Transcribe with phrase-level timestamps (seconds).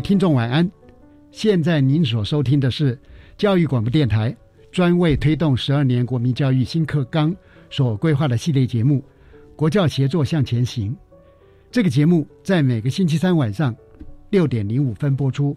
[0.00, 0.70] 听众晚安，
[1.30, 2.98] 现在您所收听的是
[3.36, 4.36] 教育广播电台
[4.70, 7.34] 专为推动十二年国民教育新课纲
[7.70, 8.98] 所规划的系列节目
[9.56, 10.92] 《国教协作向前行》。
[11.70, 13.74] 这个节目在每个星期三晚上
[14.30, 15.56] 六点零五分播出。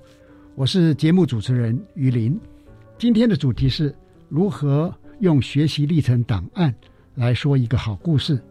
[0.56, 2.40] 我是节目主持人于林。
[2.98, 3.94] 今天的主题是
[4.28, 6.74] 如何用学习历程档案
[7.16, 8.42] 来说一个好故事。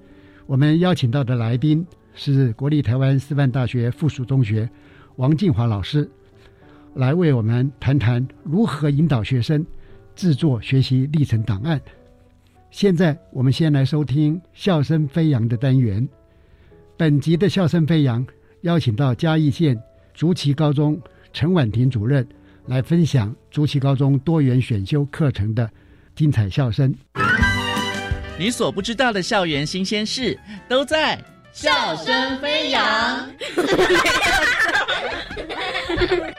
[0.47, 4.69] 我们邀请到的来宾是国立台湾师范大学附属中学。
[5.19, 6.08] 王静华老师
[6.94, 9.66] 来为我们谈谈如何引导学生
[10.14, 11.80] 制作学习历程档案。
[12.70, 16.08] 现在我们先来收听“笑声飞扬”的单元。
[16.96, 18.24] 本集的“笑声飞扬”
[18.62, 19.77] 邀请到嘉义县
[20.14, 21.00] 竹崎高中
[21.33, 22.24] 陈婉婷主任
[22.66, 25.68] 来分享竹崎高中多元选修课程的
[26.14, 26.95] 精彩笑声。
[28.39, 31.17] 你所不知道的校园新鲜事都在
[31.53, 32.85] 《笑声飞扬》。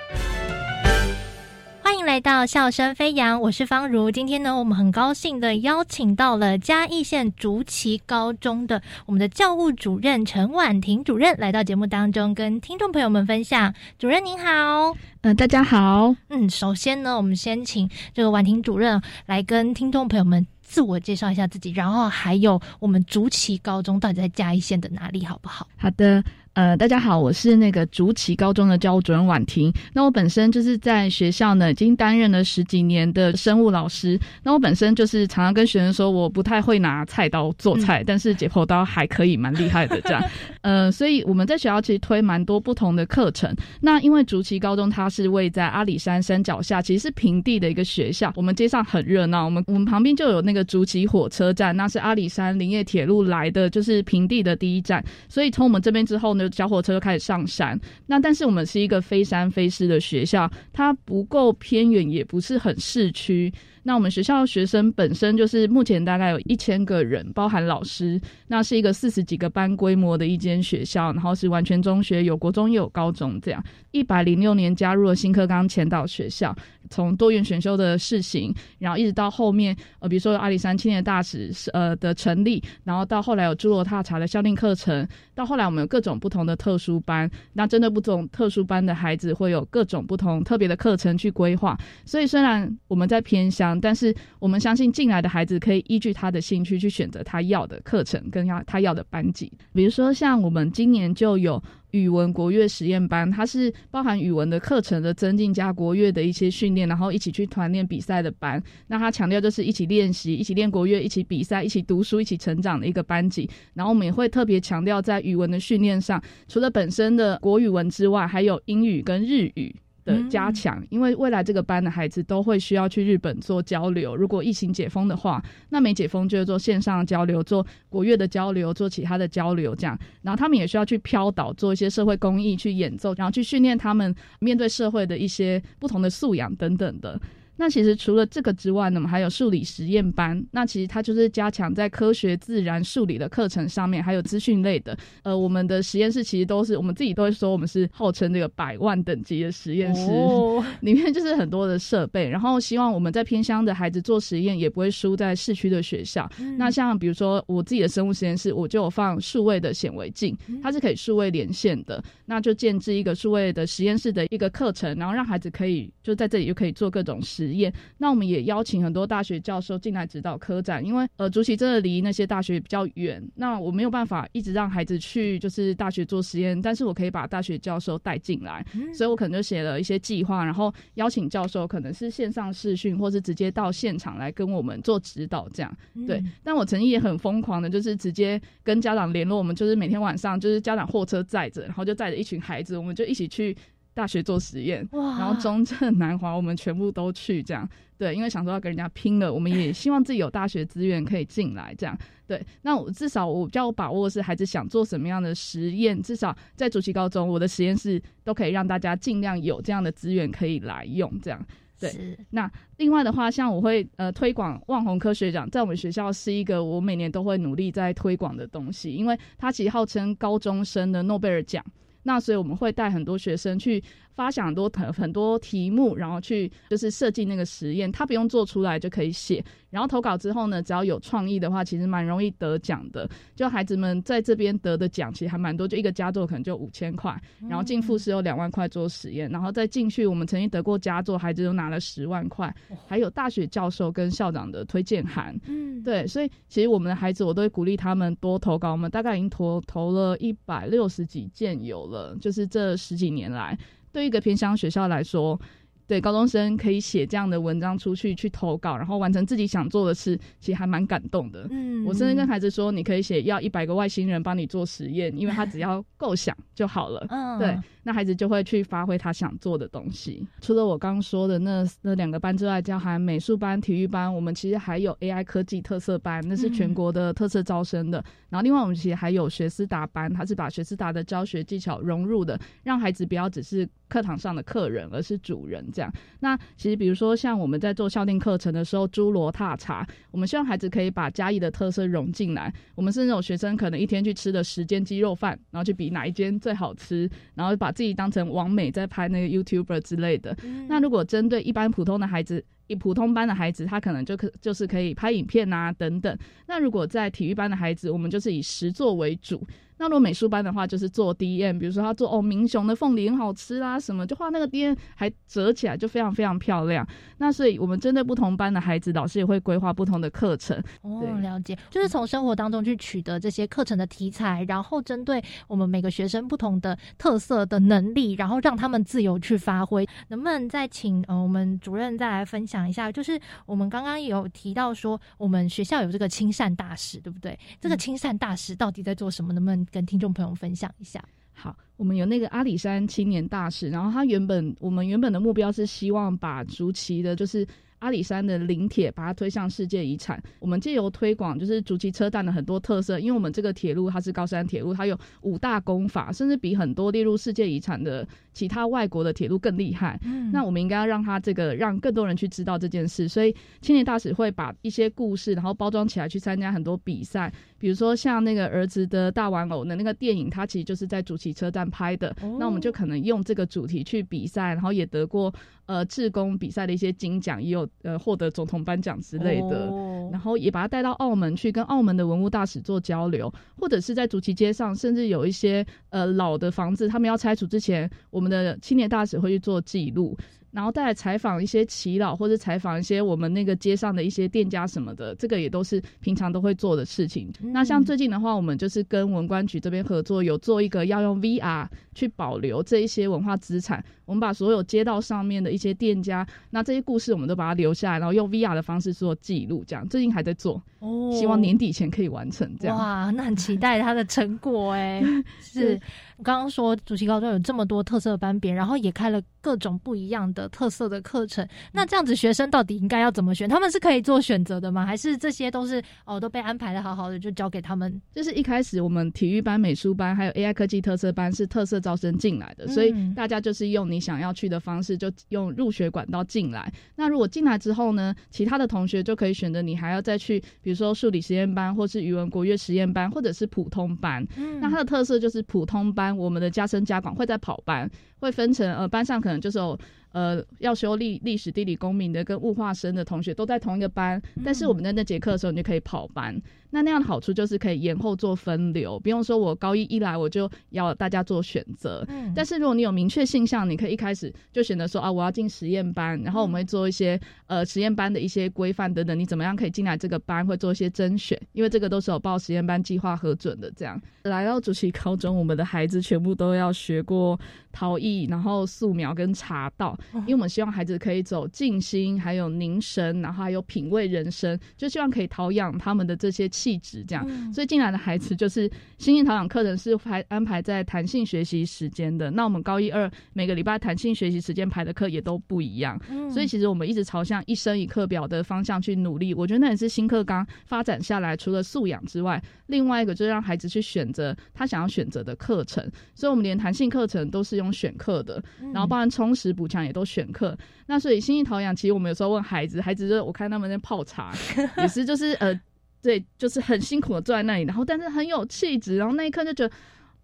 [1.81, 4.11] 欢迎来到笑声飞扬，我是方如。
[4.11, 13.73] 今天呢，我们很高兴的邀请到了嘉义县竹崎高中的我们的教务主任陈婉婷主任来到节目当中，跟听众朋友们分享。
[13.97, 16.15] 主任您好，嗯，大家好。
[16.29, 25.67] 嗯，首先呢，我们先请这个婉婷主任来跟听众朋友们自我介绍一下自己，然后还有我们竹崎高中到底在嘉义县的哪里，好不好？
[25.75, 26.23] 好的。
[26.59, 29.71] 呃，大家好，我是那个竹崎高中的教务主任婉婷。
[29.93, 34.19] 那我本身就是在学校呢，已经担任了十几年的生物老师。
[34.43, 40.21] 那我本身就是常常跟学生说，我不太会拿菜刀做菜，但是解剖刀还可以，蛮厉害的这样。
[40.59, 43.55] 呃，所以我们在学校其实推蛮多不同的课程。
[43.79, 48.33] 那因为竹崎高中它是位在阿里山山脚下，其实是平地的一个学校。
[48.35, 55.01] 我们街上很热闹，我们我们旁边就有那个竹崎火车站，那是阿里山林业铁路来的，就是平地的第一站。
[55.29, 56.48] 所以从我们这边之后呢。
[56.51, 63.51] 小火车就开始上山，那但是我们是一个非山非市的学校，它不够偏远，也不是很市区。
[63.89, 73.63] 那我们学校学生本身就是目前大概有一千个人，包含老师，那是一个四十几个班规模的一间学校，然后是完全中学，有国中也有高中这样。
[73.89, 76.55] 一百零六年加入了新课纲前导学校，
[76.91, 91.75] 从多元选修的试行，然后一直到后面，呃，比如说阿里山青年大使呃的成立，然后到后来有朱罗踏查的校定课程，到后来我们有各种不同的特殊班，那针对不同特殊班的孩子会有各种不同特别的课程去规划。
[92.05, 99.51] 所以虽然我们在偏乡，但是我们相信进来的孩子可以依据他的兴趣去选择他要的课程跟要他要的班级。
[99.73, 101.61] 比如说像我们今年就有。
[101.91, 108.61] 语文国乐实验班，它是包含语文的课程的增进加国乐的一些训练，然后一起去团练比赛的班。
[108.85, 113.49] 那他强调就是一起练习、一起练国乐、一起比赛、一起读书、一起成长的一个班级。
[113.73, 119.75] 然后我们也会特别强调在语文的训练上，除了本身的国语文之外，还有英语跟日语。
[120.09, 124.15] 的加强，因为未来这个班的孩子都会需要去日本做交流。
[124.15, 129.97] 如果疫情解封的话，那没解封就是做线上交流，做国乐的交流，做其他的交流这样。
[130.21, 137.19] 然后他们也需要去飘岛做一些社会公益，去演奏，然后去训练他们面对社会的一些不同的素养等等的。
[137.59, 140.41] 那其实除了这个之外呢，我们还有数理实验班。
[140.51, 144.97] 那其实它就是加强在科学、自然、数理的课程上面，还有资讯类的。
[145.23, 150.09] 呃，我们的实验室其实都是我们自己都会说，我们是号称这个百万等级的实验室，
[150.79, 152.29] 里面就是很多的设备。
[152.29, 156.29] 然后希望我们在偏乡的孩子做实验，也不会输在市区的学校。
[156.57, 160.33] 那像比如说我自己的生物实验室，我就有放数位的显微镜，
[160.63, 162.01] 它是可以数位连线的。
[162.25, 167.73] 那就建制一个数位的实验室的一个课程，然后让孩子可以就在这里就可以做各种实验。
[167.97, 186.23] 那我们也邀请很多大学教授进来指导科展，因为呃，竹崎真的离那些大学比较远，那我没有办法一直让孩子去就是大学做实验，但是我可以把大学教授带进来，所以我可能就写了一些计划，然后邀请教授可能是线上视讯，或是直接到现场来跟我们做指导，这样对。
[186.43, 193.55] 但我曾经也很疯狂的，就是直接跟家长联络，我们就是每天晚上就是家长货车载着，然后就载着一群孩子，我们就一起去。
[193.99, 197.67] 大学做实验，然后中正南华我们全部都去，这样
[197.97, 202.41] 对，因为想说要跟人家拼了，我们也希望自己有大学资源可以进来，这样对。
[202.61, 211.45] 那我至少我比较有把握是孩子想做什么样的实验，至少在主席高中，我的实验室都可以让大家尽量有这样的资源可以来用，这样
[211.77, 212.17] 对。
[212.29, 221.61] 那另外的话，像我会呃推广万红科学奖，在我们学校是一个我每年都会努力在推广的东西，因为它其实号称高中生的诺贝尔奖。
[222.09, 223.83] 那所以我们会带很多学生去。
[224.19, 229.41] 发想很多很很多题目，然后去就是设计那个实验，他不用做出来就可以写。
[229.69, 233.09] 然后投稿之后呢，只要有创意的话，其实蛮容易得奖的。
[233.33, 237.17] 就孩子们在这边得的奖其实还蛮多，就一个佳作可能就五千块，
[237.47, 242.53] 然后进复试有两万块做实验，然后再进去我们曾经得过佳作，孩子都拿了十万块，
[242.87, 245.33] 还有大学教授跟校长的推荐函。
[245.45, 248.73] 嗯，对，所以其实我们的孩子我都会鼓励他们多投稿。
[248.73, 253.57] 我们大概已经投投了一百六十几件有了，就是这十几年来。
[253.91, 255.39] 对一个偏乡学校来说，
[255.87, 261.47] 对高中生可以写这样的文章出去去投稿，然后完成自己想做的事，其实还蛮感动的。
[261.49, 267.05] 嗯，我甚至跟孩子说，你可以写要一百个外星人帮你做实验，因为他只要构想就好了。
[267.09, 267.57] 嗯，对。
[267.83, 270.25] 那孩子就会去发挥他想做的东西。
[270.41, 278.03] 除了我刚刚说的那那两个班之外，叫含美术班、体育班，我们其实还有 AI 科技特色班，那是全国的特色招生的。
[278.29, 285.91] 然后另外我们其实还有学思达班，它是把学思达的教学技巧融入的，让孩子不要只是课堂上的客人，而是主人这样。
[286.19, 292.53] 那其实比如说像我们在做校定课程的时候，侏罗踏茶，我们希望孩子可以把嘉义的特色融进来。
[292.75, 300.35] 我们是那种学生可能一天去吃的十间鸡肉饭，然后去比哪一间最好吃，然后把自己当成王美在拍那个 YouTuber 之类的。
[300.67, 306.17] 那如果针对一般普通的孩子，以普通班的孩子，他可能就可就是可以拍影片啊等等。
[306.45, 309.47] 那如果在体育班的孩子，我们就是以实作为主。
[309.79, 316.85] 那如果美术班的话，就是做 D M，比如说他做哦，明雄的凤梨很好吃啊，什么就画那个 D M，还折起来就非常非常漂亮。
[317.17, 320.61] 那所以我们针对不同班的孩子，老师也会规划不同的课程。
[320.81, 329.87] 哦，了解，就是从生活当中去取得这些课程的题材，然后针对我们每个学生不同的特色的能力，然后让他们自由去发挥。
[330.09, 332.91] 能不能再请呃我们主任再来分享一下？
[332.91, 337.39] 就是我们刚刚有提到说，我们学校有这个亲善大使，对不对？
[337.61, 339.29] 这个亲善大使到底在做什么？
[339.29, 341.03] 能不能跟听众朋友分享一下。
[341.33, 347.47] 好，我们有那个阿里山青年大使，然后他原本我们原本的目标是希望把竹崎的，就是。
[347.79, 350.21] 阿里山的林铁把它推向世界遗产。
[350.39, 359.99] 我们借由推广，就是竹崎车站的很多特色，因为我们这个铁路它是高山铁路，它有五大功法，甚至比很多列入世界遗产的其他外国的铁路更厉害。
[360.03, 363.07] 嗯，那我们应该要让它这个让更多人去知道这件事。
[363.07, 372.15] 所以青年大使会把一些故事，然后包装起来去参加很多比赛，比如说像那个儿子的大玩偶的那个电影，它其实就是在竹崎车站拍的。
[372.37, 375.33] 那我们就可能用这个主题去比赛，然后也得过
[375.69, 377.69] 呃志工比赛的一些金奖，也有。
[377.83, 379.71] 呃，获得总统颁奖之类的，
[380.11, 390.17] 然后也把他带到澳门去，跟澳门的文物大使做交流，或者是在主题街上，甚至有一些呃老的房子，他们要拆除之前，我们的青年大使会去做记录。
[390.51, 397.31] 然后再来采访一些耆老，或者采访一些我们那个街上的一些店家什么的，这个也都是平常都会做的事情。
[397.39, 403.83] 那像最近的话，我们就是跟文官局这边合作，有做一个要用 VR 去保留这一些文化资产。
[404.05, 409.63] 我们把所有街道上面的一些店家，那这些故事我们都把它留下来，然后用 VR 的方式做记录。
[409.67, 412.51] 这样最近还在做，哦，希望年底前可以完成。
[412.59, 415.03] 这样哇，那很期待它的成果哎。
[415.39, 415.79] 是，我
[416.23, 420.39] 刚刚说主题高中有这么多特色班别，然后也开了各种不一样的。
[420.39, 421.45] 的特色的课程。
[421.73, 423.49] 那这样子，学生到底应该要怎么选？
[423.49, 424.85] 他们是可以做选择的吗？
[424.85, 428.01] 还是这些都是哦都被安排的好好的，就交给他们？
[428.13, 436.71] 就是一开始我们体育班、美术班还有 AI 科技特色班是特色招生进来的，所以大家就是用你想要去的方式，就用入学管道进来。
[436.95, 444.25] 那如果进来之后呢，其他的同学就可以选择你还要再去，比如说数理实验班，或是语文国乐实验班，或者是普通班。
[444.61, 447.89] 那它的特色就是普通班，我们的加深加广会在跑班，
[448.19, 449.77] 会分成呃班上可能就是有。
[450.11, 456.35] 呃，要修历历史、地理、公民的跟物化生的同学都在同一个班，但是我们在那节课的时候，你就可以跑班。
[456.71, 462.03] 那那样的好处就是可以延后做分流，不用说我高一一来我就要大家做选择。
[462.09, 473.71] 嗯，但是如果你有明确性向，你可以一开始就选择说啊，我要进实验班，然后我们会做一些呃实验班的一些规范等等，你怎么样可以进来这个班，会做一些甄选，因为这个都是有报实验班计划核准的。
[473.75, 477.39] 这样来到主席高中，我们的孩子全部都要学过
[477.71, 479.97] 陶艺，然后素描跟茶道。
[480.13, 487.03] 因为我们希望孩子可以走静心，还有凝神，然后还有品味人生，就希望可以陶养他们的这些气质。
[487.07, 492.31] 这样，所以进来的孩子就是新兴陶养课程是排安排在弹性学习时间的。
[492.31, 495.99] 那我们高一二每个礼拜弹性学习时间排的课也都不一样。
[496.29, 499.33] 所以其实我们一直朝向一生一课表的方向去努力。
[499.33, 505.87] 我觉得那也是新课纲发展下来，除了素养之外，另外一个就是让孩子去选择他想要选择的课程。
[506.15, 508.41] 所以我们连弹性课程都是用选课的，
[508.73, 510.57] 然后包含充实补强也都选课。
[510.87, 514.33] 那所以心意陶养，其实我们有时候问孩子，孩子就我看他们在泡茶，
[514.79, 515.53] 也是就是呃，
[516.01, 519.75] 对，就是很辛苦的坐在那里，然后但是很有气质，然后那一刻就觉得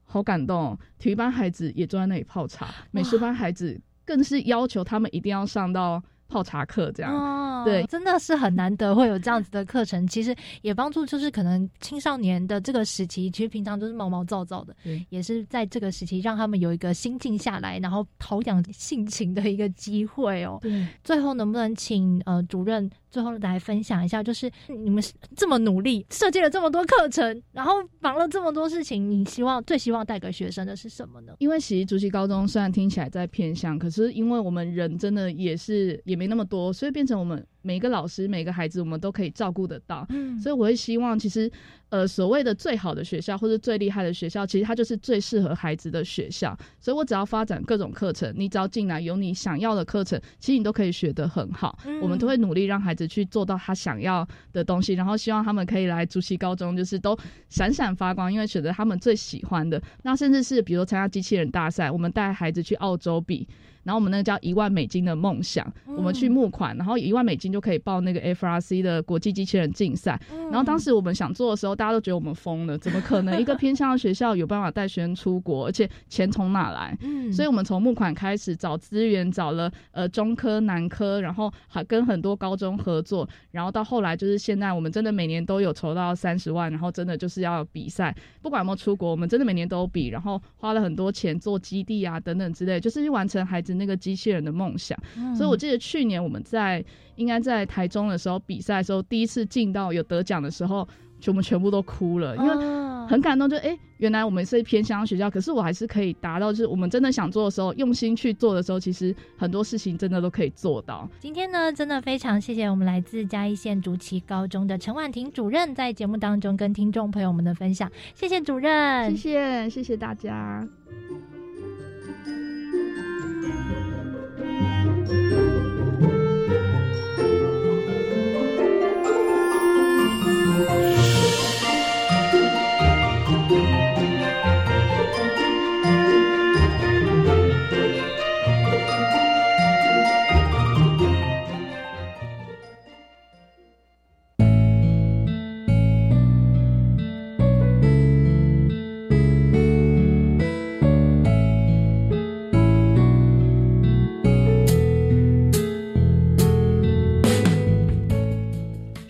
[0.04, 0.76] 好感动。
[0.98, 6.02] 体育班孩子也坐在那里泡茶，美术班孩子更是要求他们一定要上到。
[6.28, 10.06] 泡茶课这样，对，真的是很难得会有这样子的课程。
[10.08, 14.76] 其实也帮助，就是可能青少年的这个时期，其实平常都是毛毛躁躁的，
[15.10, 20.58] 也是在这个时期让他们有一个心静下来，然后陶养性情的一个机会哦。
[20.62, 22.90] 对，最后能不能请呃主任？
[23.16, 25.02] 最后来分享一下，就是你们
[25.38, 31.34] 这么努力设计了这么多课程，然后忙了这么多事情，你希望最希望带给学生的是什么呢？
[31.40, 37.42] 因为其实竹溪高中虽然听起来在偏向，可是因为我们人真的也是也没那么多，所以变成我们。
[37.66, 40.06] 每个老师、每个孩子，我们都可以照顾得到。
[40.10, 41.52] 嗯，所以我会希望，其实，
[41.90, 46.56] 呃，所谓的最好的学校或者最厉害的学校，其实它就是最适合孩子的学校。
[46.80, 51.80] 所以我只要发展各种课程，你只要进来有你想要的课程，其实你都可以学得很好。
[52.02, 57.18] 我们都会努力让孩子去做到他想要的东西，然后希望他们可以来竹溪高中，就是都
[57.50, 59.82] 闪闪发光，因为选择他们最喜欢的。
[60.04, 63.48] 那甚至是比如参加机器人大赛，我们带孩子去澳洲比。
[63.86, 70.20] 然后我们那个叫一万美金的梦想，我们去募款，然后一万美金就可以报那个 FRC 的国际机器人竞赛。
[70.52, 76.98] 然后当时我们想做的时候，大家都觉得我们疯了，怎么可能 一个偏向的学校有办法带学生出国，而且钱从哪来？
[77.02, 93.75] 嗯，所以我们从募款开始找资源，找了呃中科、南科，然后还跟很多高中合作，然后到后来就是现在我们真的每年都有筹到三十万，然后真的就是要比赛，不管有没有出国，我们真的每年都比，然后花了很多钱做基地啊等等之类，就是去完成孩子。
[93.78, 94.98] 那个机器人的梦想，
[95.36, 96.84] 所以我记得去年我们在
[97.16, 100.88] 应该在台中的时候比赛的时候，第一次进到有得奖的时候，
[101.20, 103.50] 就我们全部都哭了，因为很感动。
[103.50, 111.08] 就哎，原来我们是偏乡学校，可是我还是可以达到，就是我们真的想做的时候，用心去做的时候，其实很多事情真的都可以做到。
[111.20, 120.68] 今天呢，真的非常谢谢我们来自嘉义县竹崎高中的陈婉婷主任在节目当中跟听众朋友们的分享，谢谢主任，谢谢谢谢大家。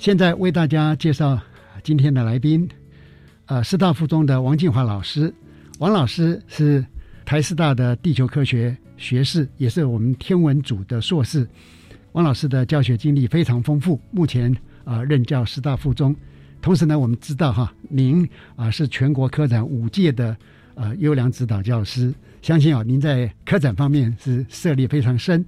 [0.06, 1.42] 现在为大家介绍
[1.82, 2.70] 今天的来宾，
[3.48, 5.34] 呃，师大附中的王静华老师。
[5.80, 6.86] 王老师是
[7.26, 11.50] 台师大的地球科学学士，也是我们天文组的硕士。
[12.12, 16.16] 王老师的教学经历非常丰富，目前啊任教师大附中。
[16.62, 20.38] 同时呢，我们知道哈，您啊是全国科展五届的
[20.76, 25.44] 呃优良指导教师，相信啊您在科展方面是涉猎非常深。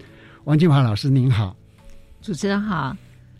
[0.45, 1.55] 王静华老师您好，
[2.23, 2.97] 主持人好。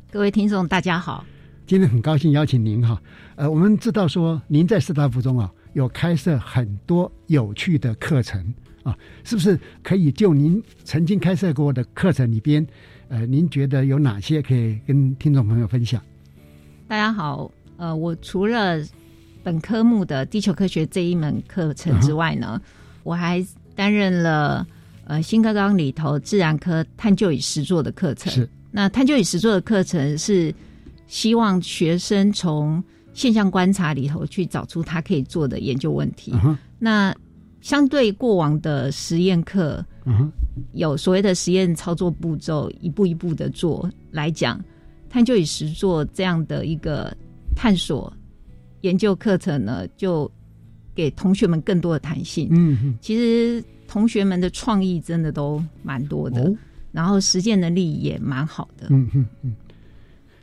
[0.10, 1.26] 各位听众，大家好！
[1.66, 3.00] 今天很高兴邀请您哈。
[3.36, 8.42] 呃，我们知道说您在师大附中啊，有开设很多有趣的课程
[8.84, 12.66] 啊，是不是可以就您曾经开设过的课程里边，
[13.10, 16.02] 呃，您觉得有哪些可以跟听众朋友分享？
[16.88, 18.82] 大家好，呃，我除了
[19.44, 22.62] 本科目的地球科学这一门课程之外呢，
[23.04, 23.46] 我还
[23.76, 24.66] 担任了
[25.04, 28.32] 呃新课纲里头自然科探究与实作的课程。
[28.32, 30.54] 是，那探究与实作的课程是
[31.08, 32.84] 希望学生从
[33.14, 36.34] 现象观察里头去找出他可以做的研究问题。
[36.78, 37.16] 那
[37.62, 39.84] 相对过往的实验课，
[40.74, 44.64] 有所谓的实验操作步骤，一步一步的做来讲，
[45.10, 47.16] 探究与实作这样的一个
[47.56, 48.14] 探索
[48.82, 50.32] 研究课程呢，就
[50.94, 52.48] 给同学们更多的弹性。
[52.52, 56.54] 嗯，其实同学们的创意真的都蛮多的，
[56.98, 58.88] 然后实践能力也蛮好的。
[58.90, 59.56] 嗯嗯嗯。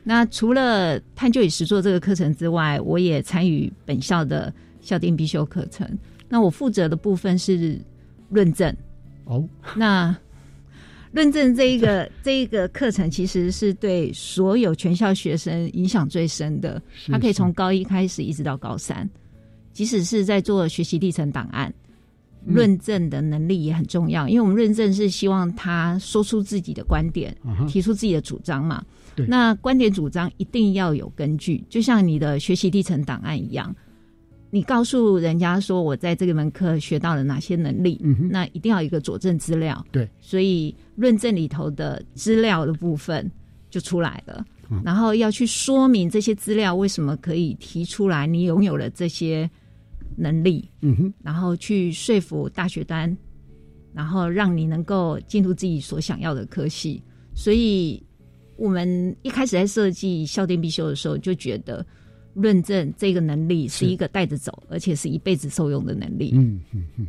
[0.05, 5.85] 那除了探究与实作这个课程之外，我也参与本校的校定必修课程。
[6.29, 7.77] 那我负责的部分是
[8.29, 8.73] 论证。
[9.25, 9.45] 哦，
[9.75, 10.15] 那
[11.11, 16.81] 论证这一个 这一个课程，其实是对所有全校学生影响最深的。
[17.07, 19.09] 他可以从高一开始一直到高三，
[19.73, 21.73] 即使是在做学习历程档案，
[22.45, 24.27] 论证的能力也很重要。
[24.27, 27.35] 因为我们论证是希望他说出自己的观点，
[27.67, 28.83] 提出自己的主张嘛。
[29.27, 33.75] 那观点主张一定要有根据，就像你的学习历程档案一样。
[34.51, 37.99] 你告诉人家说我在这个门课学到了哪些能力，
[38.29, 39.85] 那一定要有一个佐证资料。
[39.91, 43.29] 对，所以论证里头的资料的部分
[43.69, 44.45] 就出来了，
[44.83, 49.49] 然后要去说明这些资料为什么可以提出来，你拥有了这些
[50.15, 53.15] 能力，嗯哼，然后去说服大学端，
[53.93, 57.01] 然后让你能够进入自己所想要的科系。
[57.33, 58.01] 所以
[58.57, 61.85] 我们一开始在设计校电必修的时候，就觉得。
[62.37, 66.31] 论证这个能力是一个带着走，而且是一辈子受用的能力。
[66.33, 67.07] 嗯嗯嗯，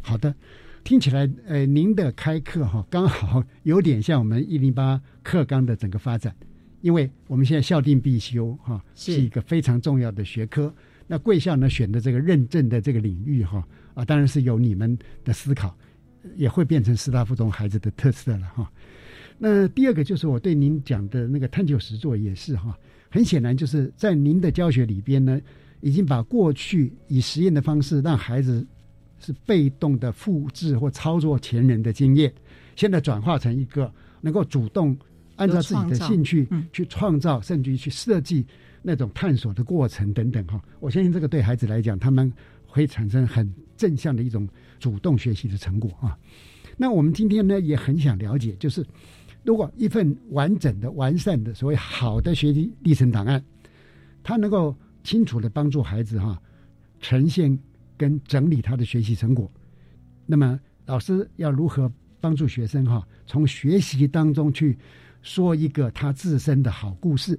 [0.00, 0.34] 好的，
[0.82, 6.34] 听起来呃，您的开课哈，刚好有点像我们一零八课纲的整个发展，
[6.80, 10.74] 因为我们现在校定必修哈，是一个非常重要的学科。
[11.12, 15.76] 那贵校呢选的这个认证的这个领域哈啊，当然是有你们的思考，
[16.36, 18.72] 也会变成师大附中孩子的特色了哈。
[19.36, 22.74] 那第二个就是我对您讲的那个探究实作也是哈。
[23.10, 25.38] 很显然，就是在您的教学里边呢，
[25.82, 28.66] 已经把过去以实验的方式让孩子
[29.18, 32.32] 是被动的复制或操作前人的经验，
[32.74, 33.92] 现在转化成一个
[34.22, 34.96] 能够主动
[35.36, 38.46] 按照自己的兴趣去创造，甚至于去设计
[38.82, 40.62] 那种探索的过程等等哈。
[40.80, 42.30] 我相信这个对孩子来讲，他们
[42.66, 44.48] 会产生很正向的一种
[44.78, 46.18] 主动学习的成果啊。
[46.76, 48.84] 那我们今天呢，也很想了解，就是。
[49.44, 53.44] 如果一份完整的、完善的所谓好的学习历程档案，
[54.22, 56.40] 它能够清楚的帮助孩子哈
[57.00, 57.58] 呈现
[57.96, 59.50] 跟整理他的学习成果，
[60.26, 64.78] 那么老师要如何帮助学生哈从学习当中去
[65.22, 67.36] 说一个他自身的好故事？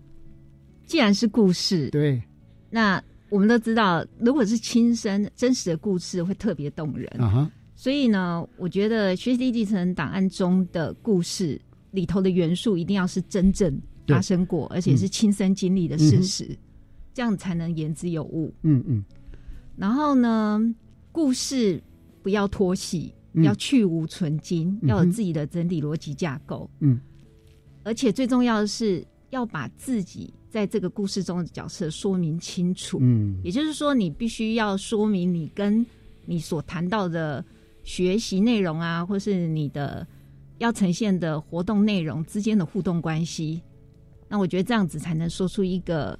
[0.94, 2.22] 既然是故事，对，
[2.70, 7.52] 那我们都知道，如果是亲身真实的故事，会特别动人啊哈。
[7.74, 11.60] 所以呢，我觉得学习历程档案中的故事。
[11.90, 13.76] 里头的元素一定要是真正
[14.08, 16.56] 发生过，而且是亲身经历的事实，
[17.12, 18.54] 这样才能言之有物。
[18.62, 19.04] 嗯嗯。
[19.76, 20.62] 然后呢，
[21.12, 21.82] 故事
[22.22, 23.12] 不要拖戏，
[23.44, 26.70] 要去无存精，要有自己的整体逻辑架构。
[26.82, 27.02] 嗯。
[27.82, 33.00] 而且最重要的是，要把自己在这个故事中的角色说明清楚。
[33.02, 33.40] 嗯。
[33.44, 35.84] 也就是说，你必须要说明你跟
[36.26, 37.44] 你所谈到的
[37.84, 40.06] 学习内容啊，或是你的。
[40.60, 43.62] 要呈现的活动内容之间的互动关系，
[44.30, 46.18] 那我觉得这样子才能说出一个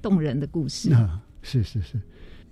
[0.00, 0.94] 动人的故事。
[0.94, 2.00] 啊，是是是，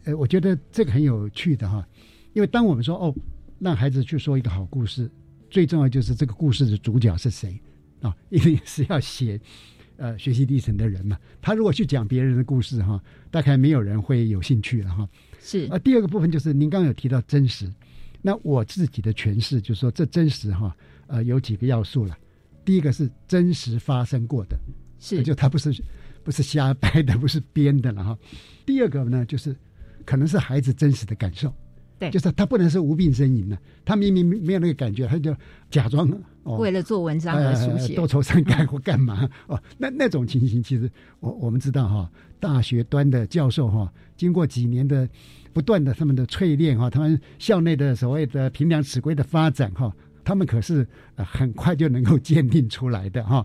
[0.05, 1.87] 呃，我觉得这个很有趣的哈，
[2.35, 3.15] 因为当我们说哦，
[3.59, 5.11] 让孩子去说一个好故事，
[5.49, 7.59] 最重要就是这个故事的主角是谁
[8.03, 8.15] 啊？
[8.29, 9.41] 一定是要写
[10.01, 11.17] 呃学习历程的人嘛。
[11.41, 15.09] 他如果去讲别人的故事哈，大概没有人会有兴趣了哈。
[15.39, 17.71] 是啊，第二个部分就是您刚刚有提到真实，
[18.23, 20.75] 那我自己的诠释就是说这真实哈。
[21.07, 22.17] 呃，有几个要素了。
[22.65, 24.57] 第一个是真实发生过的，
[25.01, 25.75] 是就它不是
[26.23, 28.19] 不是瞎掰的，不是编的了哈。
[28.65, 29.57] 第二个呢，就是
[30.05, 31.53] 可能是孩子真实的感受，
[32.01, 35.37] 对，就是他不能是无病呻吟的，他明明没有那个感觉，他就
[35.71, 36.11] 假装
[36.43, 39.63] 哦，为了做文章而书写，多愁善感或干嘛哦。
[39.77, 42.11] 那那种情形，其实我我们知道哈，
[42.41, 45.09] 大学端的教授哈，经过几年的
[45.53, 49.95] 不断的他们的淬炼哈，他们校内的所谓的平量尺规的发展哈。
[50.23, 50.87] 他们可是
[51.17, 53.45] 很快就能够鉴定出来的哈。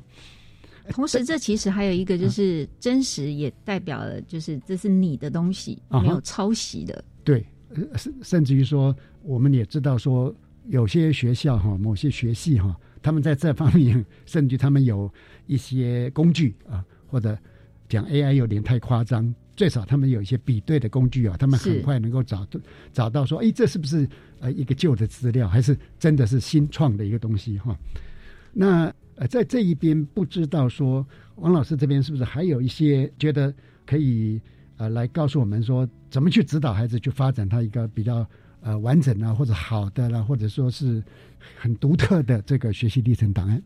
[0.89, 7.03] 同时，这其实还有一个就是真实，也代表了就是这是你的东西，没有抄袭的。
[7.23, 7.43] 对，
[7.95, 10.33] 甚甚至于说，我们也知道说，
[10.67, 15.11] 有些学校哈，某些学系哈，他们在这方面，甚至他们有
[15.47, 17.37] 一些工具啊，或者
[17.87, 22.47] 讲 AI 有点太夸张，最少他们有一些比对的工具啊，他们很快能够找
[22.91, 24.07] 找到说，哎，这是不是
[24.39, 27.77] 呃一个旧的资料，还是真的是新创的一个东西哈？
[28.53, 33.53] 那呃，在这一边不知道说，王老师这边是不是还有一些觉得
[33.85, 34.41] 可以
[34.77, 38.25] 呃来告诉我们说，怎么去指导孩子去发展他一个比较。
[38.61, 41.03] 呃，完整啊，或者好的啦，或者说是
[41.55, 43.61] 很独特的这个学习历程档案。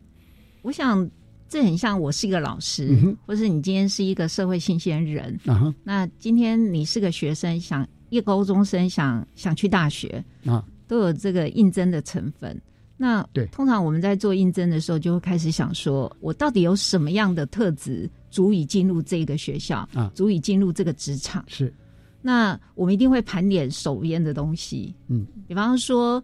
[0.60, 1.10] 我想
[1.48, 5.74] 这很像我是一个老师，或是你今天是一个社会新鲜人啊。
[5.84, 12.60] 那今天你是个学生，想一个高中生想想去大学啊，都有这个应征的成分。
[13.02, 21.42] 那对，通常我们在做应征的时候，就会开始想说，我到底有什么样的特质足以进入这个学校啊，足以进入这个职场？
[21.48, 21.72] 是。
[22.20, 26.22] 那我们一定会盘点手边的东西，嗯，比方说，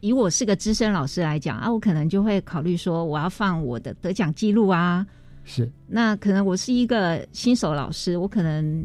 [0.00, 5.06] 以我是个资深老师来讲啊，我可能就会考虑说，我要放我的得奖记录啊，
[5.44, 5.70] 是。
[5.86, 8.84] 那可能我是一个新手老师，我可能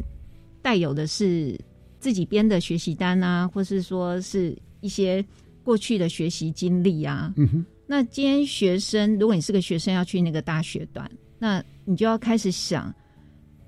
[0.62, 1.58] 带有的是
[1.98, 5.24] 自己编的学习单啊，或是说是一些
[5.64, 7.32] 过去的学习经历啊。
[7.36, 7.66] 嗯哼。
[7.86, 12.94] 那今天学生，如果你是个学生要去那个大学段，那你就要开始想，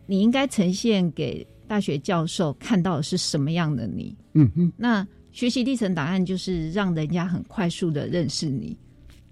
[0.06, 1.46] 你应该呈现给。
[1.66, 4.14] 大学教授看到的是什么样的你？
[4.34, 8.76] 嗯嗯，那学习历程档案就是让人家很快速的认识你。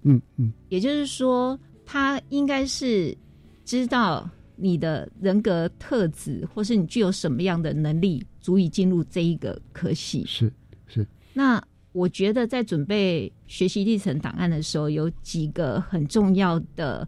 [0.01, 3.15] 嗯嗯，也就是说，他应该是
[3.63, 10.25] 知道你的人格特质，或是你具有什么样的能力，足以进入这一个科系。
[10.25, 10.51] 是
[10.87, 11.07] 是。
[11.33, 17.07] 那我觉得在准备学习历程档案的时候，有几个很重要的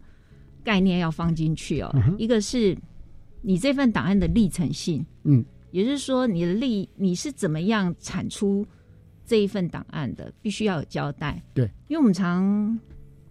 [0.64, 1.94] 概念要放进去哦。
[2.16, 2.74] 一个是。
[3.42, 8.66] 你这份档案的历程性，嗯，也就是说，你的历你是怎么样产出
[9.24, 11.40] 这一份档案的，必须要有交代。
[11.54, 12.76] 对，因为我们常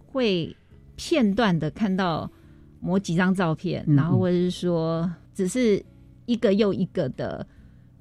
[0.06, 0.56] 会
[0.94, 2.30] 片段的看到
[2.80, 5.84] 某几张照片，然后或者是说，只是
[6.24, 7.46] 一个又一个的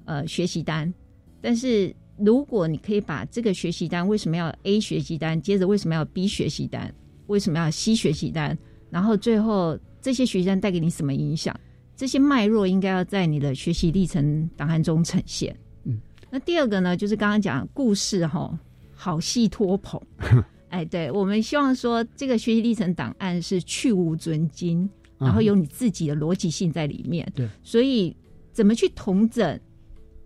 [0.05, 0.93] 呃学习单。
[1.41, 6.93] 但是如果你可以把这个学习单为什么要 A 学习单，接着为什么要 B 学习单，
[7.27, 8.57] 为什么要 C 学习单，
[8.89, 11.53] 然后最后这些学习单带给你什么影响？
[11.95, 15.55] 这些脉络应该要在你的学习历程档案中呈现。
[15.85, 15.97] 嗯，
[16.29, 18.57] 那第二个呢，就是刚刚讲故事哈，
[18.93, 20.01] 好戏托捧。
[20.69, 27.25] 哎，对，我们希望说这个学习历程档案是去无尊经，然后有你自己的逻辑性在里面。
[27.33, 28.13] 对，所以
[28.51, 29.57] 怎么去统整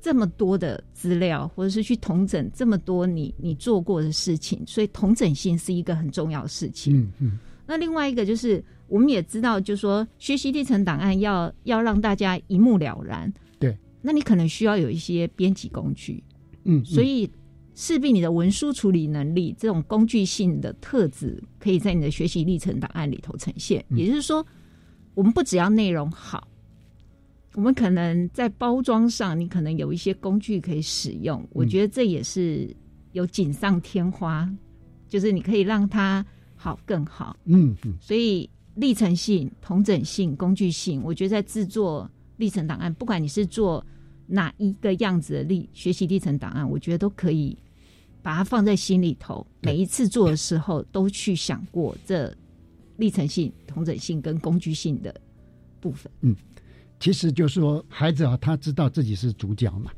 [0.01, 6.97] 这么多的资料，或者是去同整这么多你你做过的事情，所以同整性是一个很重要的事情。
[6.97, 7.39] 嗯嗯。
[7.65, 8.63] 那另外一个就是。
[8.89, 13.31] 我们也知道，就是说学习历程档案要要让大家一目了然。
[13.59, 16.23] 对，那你可能需要有一些编辑工具。
[16.63, 17.29] 嗯，所以
[17.75, 23.85] 势必你的文书处理能力这种工具性的特质，可以在你的学习历程档案里头呈现。
[23.91, 24.43] 也就是说，
[25.13, 26.47] 我们不只要内容好，
[27.53, 31.47] 我们可能在包装上，你可能有一些工具可以使用。
[31.51, 32.73] 我觉得这也是
[33.11, 34.49] 有锦上添花，
[35.07, 37.37] 就是你可以让它好更好。
[37.45, 38.49] 嗯嗯，所以。
[38.75, 43.85] 历程性、同整性、工具性，我觉得在制作历程档案，不管你是做
[44.25, 47.57] 哪一个样子的历学习历程档案，我觉得都可以
[48.21, 49.45] 把它放在心里头。
[49.59, 52.33] 每一次做的时候，都去想过这
[52.95, 55.13] 历程性、同整性跟工具性的
[55.81, 56.09] 部分。
[56.21, 56.33] 嗯，
[56.99, 59.91] 其实就是说，孩子啊，他知道自己是主角嘛，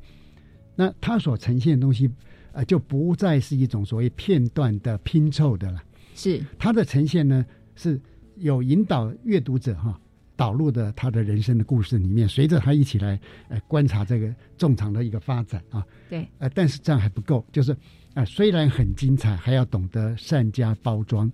[0.75, 2.09] 那他所呈现的东西，
[2.51, 5.83] 呃，就不再是一种所谓片段的拼凑的了。
[6.15, 7.99] 是他的呈现呢，是。
[8.37, 9.99] 有引导阅读者哈
[10.35, 15.85] 导入的他的人生的故事里面，随着他一起来呃观察这个众场的一个发展啊。
[16.09, 17.75] 对，呃，但是这样还不够，就是
[18.15, 21.31] 啊，虽然很精彩，还要懂得善加包装。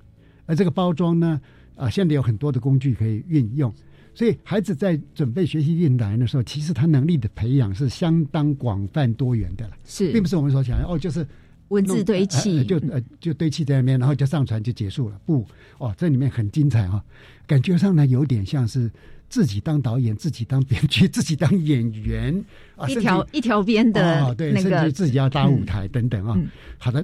[0.47, 1.39] 而这个包装呢，
[1.75, 3.73] 啊，现在有很多的工具可以运用，
[4.17, 9.77] 所以孩子在准备学习运来的时候，其实他能力的培养是相当广泛多元的了。
[9.85, 11.23] 是，并不是我们所想哦，就是。
[11.69, 15.19] 文字堆砌就呃就堆砌在那边，然后就上传就结束了。
[15.25, 15.45] 不
[15.79, 17.03] 哦，这里面很精彩哈，
[17.45, 18.89] 感觉上呢有点像是
[19.27, 22.41] 自己当导演、自己当编剧、 自己当演员
[22.77, 26.39] 啊，一条一条边的哦，对，甚至自己要搭舞台等等啊。
[26.77, 27.03] 好的，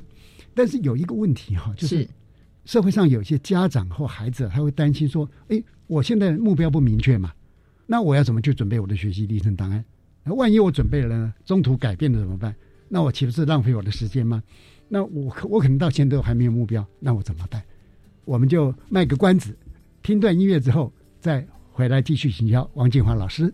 [0.56, 2.08] 但是有一个问题哈，就是
[2.66, 7.34] 社会上有些家长或孩子他会担心说：，哎，我现在目标不明确嘛，
[7.86, 9.84] 那我要怎么去准备我的学习历程档案？
[10.24, 12.56] 那万一我准备了呢，中途改变了怎么办？
[12.88, 14.42] 那我岂不是浪费我的时间吗？
[14.88, 17.62] 那我可我可能到现在都还没有目标，那我怎么办？
[18.26, 19.58] 我们就卖个关子，
[20.02, 23.54] 听段音乐之后再回来继续请教王建华老师。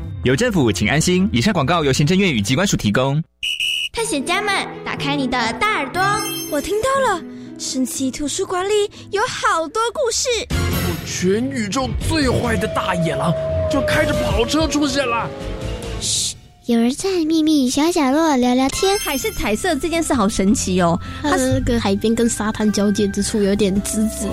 [0.23, 1.27] 有政府，请安心。
[1.33, 3.19] 以上广告由行政院与机关署提供。
[3.91, 4.53] 探险家们，
[4.85, 5.99] 打开你的大耳朵，
[6.51, 7.23] 我听到了，
[7.57, 8.71] 神奇图书馆里
[9.09, 10.29] 有好多故事。
[11.07, 13.33] 全宇宙最坏的大野狼
[13.71, 15.27] 就开着跑车出现了。
[15.99, 16.35] 嘘，
[16.67, 18.99] 有人在秘密小角落聊聊天。
[18.99, 24.29] 海是彩色这件事好神奇哦，它是跟海边跟沙滩交界之处有点滋滋。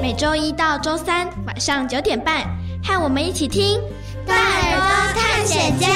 [0.00, 2.44] 每周一到周三晚上九点半，
[2.84, 3.80] 和我们一起听。
[4.26, 5.88] 大耳朵探险家，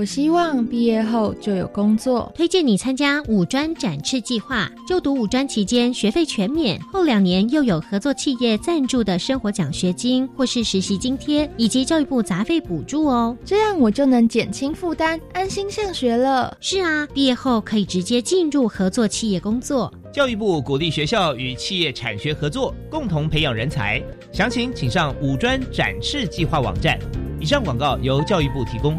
[0.00, 2.32] 我希望毕业后就有工作。
[2.34, 13.36] 推荐你参加五专展翅计划，就读五专期间学费全免，后两年又有合作企业赞助的生活奖学金或是实习津贴，以及教育部杂费补助哦。
[13.44, 16.56] 这样我就能减轻负担，安心上学了。
[16.62, 19.92] 是啊，毕业后可以直接进入合作企业工作。
[20.10, 24.02] 教育部鼓励学校与企业产学合作，共同培养人才。
[24.32, 26.98] 详情请上五专展翅计划网站。
[27.38, 28.98] 以上广告由教育部提供。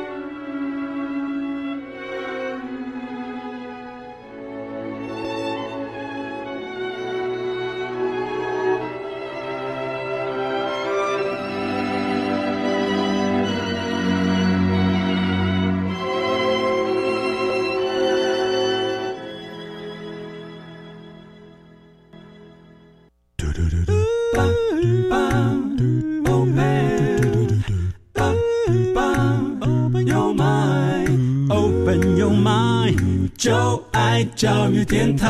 [34.35, 35.25] 教育电台。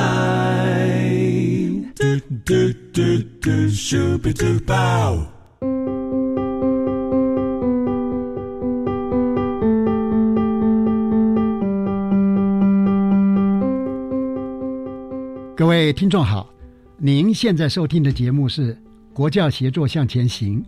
[15.55, 16.49] 各位听众好，
[16.97, 18.73] 您现在收听的节目是
[19.13, 20.59] 《国教协作向前行》，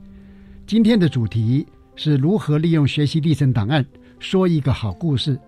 [0.67, 3.83] 今天的主题是如何利用学习历程档案
[4.19, 5.39] 说一个好故事。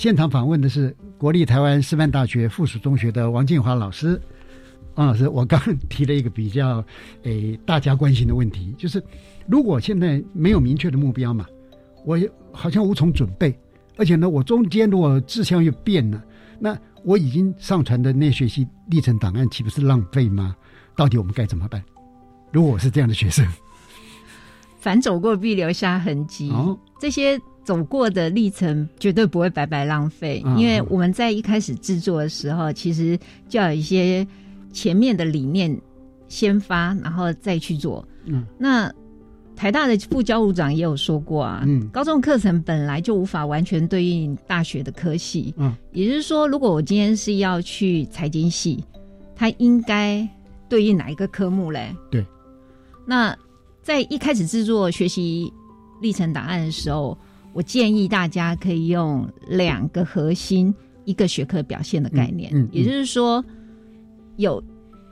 [0.00, 4.18] 现场访问的是国立台湾师范大学附属中学的王建华老师。
[4.94, 5.60] 王老师，我刚
[5.90, 6.82] 提了一个比较
[7.24, 9.04] 诶大家关心的问题，就是
[9.46, 11.44] 如果现在没有明确的目标嘛，
[12.06, 12.18] 我
[12.50, 13.54] 好像无从准备，
[13.98, 16.24] 而且呢，我中间如果志向又变了，
[16.58, 20.56] 那我已经上传的那学习历程档案岂不是浪费吗？
[20.96, 21.84] 到底我们该怎么办？
[22.52, 23.46] 如果我是这样的学生，
[24.80, 26.50] 凡走过必留下痕迹。
[26.52, 27.38] 哦，这些。
[27.62, 33.16] 走过的历程绝对不会白白浪费，因为我们在一开始制作的时候，其实
[33.48, 34.26] 就要有一些
[34.72, 35.78] 前面的理念
[36.26, 38.04] 先发，然后再去做。
[38.24, 38.92] 嗯，那
[39.54, 48.82] 台大的副教务长也有说过啊，嗯，高中课程本来就无法完全对应大学的科系，嗯，也就是说，如果我今天是要去财经系，
[49.36, 50.26] 它应该
[50.68, 51.94] 对应哪一个科目嘞？
[52.10, 52.24] 对，
[53.06, 53.36] 那
[53.82, 55.52] 在一开始制作学习
[56.00, 57.16] 历程档案的时候。
[57.52, 63.44] 我建议大家可以用两个核心一个学科表现的概念，也就是说，
[64.36, 64.62] 有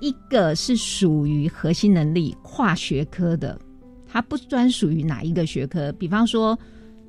[0.01, 3.59] 一个是属于核心能力跨学科的，
[4.07, 5.91] 它不专属于哪一个学科。
[5.93, 6.57] 比方说，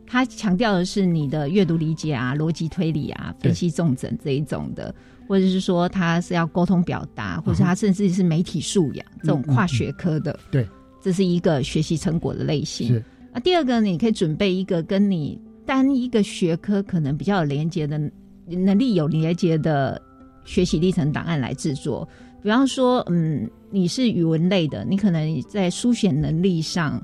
[0.08, 4.94] 它强调的是你的阅读理解啊、逻辑推理啊、分析重整这一种的，
[5.28, 10.40] 或者是说它是要沟通表达，或者它甚至是媒体素养这种跨学科的。
[10.50, 10.68] 对，
[11.00, 13.04] 这是一个学习成果的类型。
[13.34, 18.00] 那第二个，你可以准备一个跟你单一个学科可能比较有连接的
[18.48, 20.02] 能力有连接的
[20.44, 22.08] 学习历程档案来制作。
[22.42, 27.00] 比方说，嗯，你是语文类的，你可能在书写能力上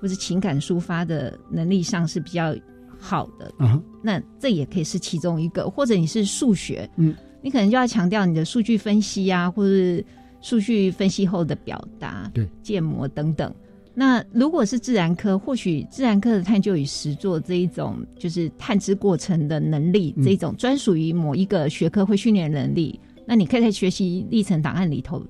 [0.00, 2.54] 或者情感抒发的能力上是比较
[2.98, 3.52] 好的。
[3.58, 5.68] 嗯，那这也可以是其中一个。
[5.68, 10.04] 或者你是数学，嗯，你可能就要强调你的数据分析啊，或者是
[10.40, 13.54] 数据分析后的表达、对建模等等。
[14.00, 23.00] 那如果是自然科，或许自然科的探究与实作这一种，就是探知过程的能力，这一种专属于某一个学科会训练能力。
[23.26, 25.20] 那你可以在学习历程档案里头，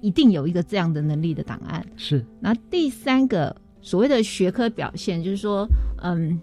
[0.00, 1.84] 一定有一个这样的能力的档案。
[1.96, 2.24] 是。
[2.40, 5.68] 那第三个所谓的学科表现，就是说，
[6.02, 6.40] 嗯，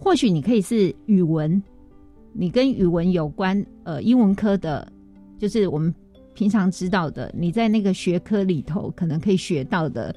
[0.00, 1.62] 或许你可以是语文，
[2.32, 4.90] 你跟语文有关，呃，英文科的，
[5.38, 5.94] 就是我们。
[6.34, 10.14] 平常知道的，你在那个学科里头可能可以学到的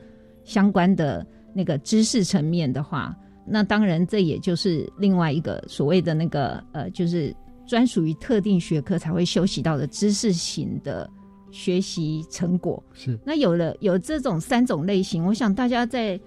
[0.51, 3.15] 相关的那个知识层面的话，
[3.47, 7.33] 那当然这也就是另外一个所谓的那个呃，就是
[7.65, 11.09] 专属于特定学科才会修习到的知识型的
[11.51, 12.83] 学习成果。
[12.91, 16.19] 是那有了有这种三种类型，我想大家在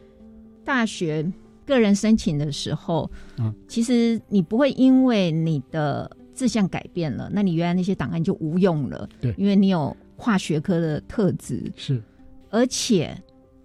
[0.64, 1.30] 大学
[1.66, 9.06] 个人申请的时候，嗯，其实你不会因为你的志向改变了，那你原来那些档案就无用了。
[9.20, 11.70] 对，因为你有跨学科的特质。
[11.76, 12.02] 是，
[12.48, 13.14] 而且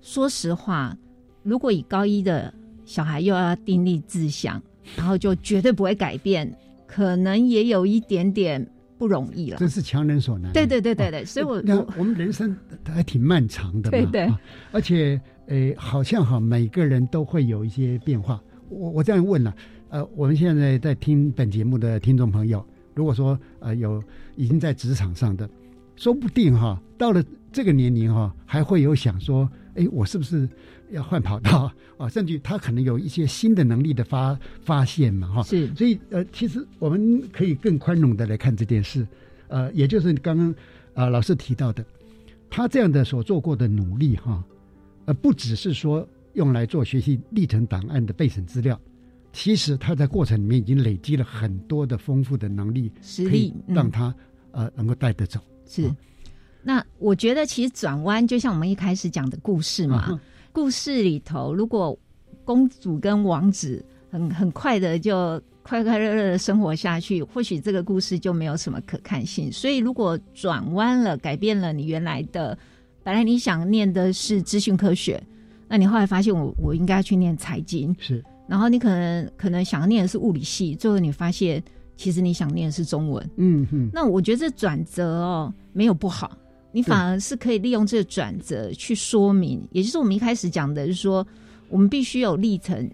[0.10, 0.98] 说实话，
[1.43, 2.52] 如果以高一的
[2.84, 4.60] 小孩又要定立志向，
[4.98, 6.52] 然后就绝对不会改变，
[6.88, 8.67] 可能也有一点点
[8.98, 9.58] 不容易了。
[9.60, 10.52] 这是强人所难。
[10.52, 14.41] 对对对对对，所以我那我我们人生还挺漫长的嘛，对对啊
[14.72, 18.41] 而且呃，好像哈每个人都会有一些变化。
[18.67, 19.56] 我我这样问了，
[19.89, 24.04] 呃，我们现在在听本节目的听众朋友，如果说呃有
[24.36, 25.48] 已经在职场上的，
[25.95, 29.48] 说不定哈到了这个年龄哈，还会有想说，
[29.80, 30.48] 哎，我是不是
[30.92, 32.10] 要换跑道 啊？
[32.10, 35.44] 甚至他可能有一些新的能力的发发现嘛，哈。
[35.44, 39.08] 是，所以呃，其实我们可以更宽容的来看这件事，
[39.48, 40.54] 呃，也就是刚刚
[40.94, 41.86] 啊、老师提到的，
[42.50, 44.44] 他这样的所做过的努力哈，
[45.06, 48.78] 呃，不只是说用来做学习历程档案的备审资料，
[49.32, 54.13] 其实他在过程里面已经累积了很多的丰富的能力，实可以让他、
[54.52, 55.39] 呃能够带得走。
[55.65, 55.89] 是。
[56.62, 60.19] 那我觉得其实转弯就像我们一开始讲的故事嘛，嗯
[60.52, 61.98] 故事里头如果
[62.43, 69.52] 公主跟王子很很快的就快快乐乐的生活下去，或许这个故事就没有什么可看性。
[69.52, 72.58] 所以如果转弯了，改变了你原来的，
[73.04, 75.22] 本来你想念的是资讯科学，
[75.67, 81.63] 那你后来发现我我应该去念财经，是，然后你可能可能想念的是物理系，最后你发现
[81.95, 86.36] 其实你想念的是中文，嗯哼，那我觉得这转折哦没有不好，
[86.72, 91.26] 你反而是可以利用这个转折去说明，也就是我们一开始讲的，就是说
[91.70, 92.90] 我们必须有历程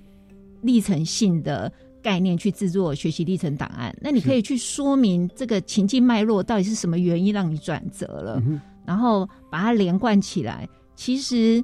[0.62, 3.96] 历程性的概念去制作学习历程档案。
[4.02, 10.70] 那你可以去说明这个情境脉络到底是什么原因让你转折了，嗯然后把它连贯起来。
[10.96, 11.64] 其实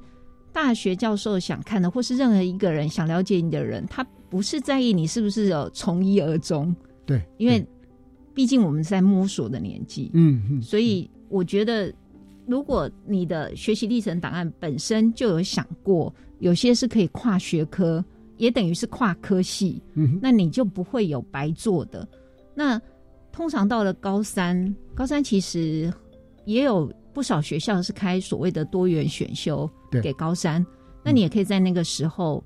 [0.52, 6.76] 大学教授想看的，或是任何一个人想了解你的人，他不是在意你是不是有从一而终。
[7.06, 7.66] 对，因为
[8.34, 11.94] 毕竟我们是在摸索的年纪，嗯嗯，所以我觉得，
[12.52, 18.04] 如果你的学习历程档案本身就有想过，有些是可以跨学科，
[18.36, 22.06] 也等于是跨科系，嗯那你就不会有白做的。
[22.54, 22.80] 那
[23.32, 25.92] 通常到了高三，高三其实
[26.44, 30.66] 也有不少学校是开所谓的多元选修对给高三，
[31.06, 32.44] 那你也可以在那个时候。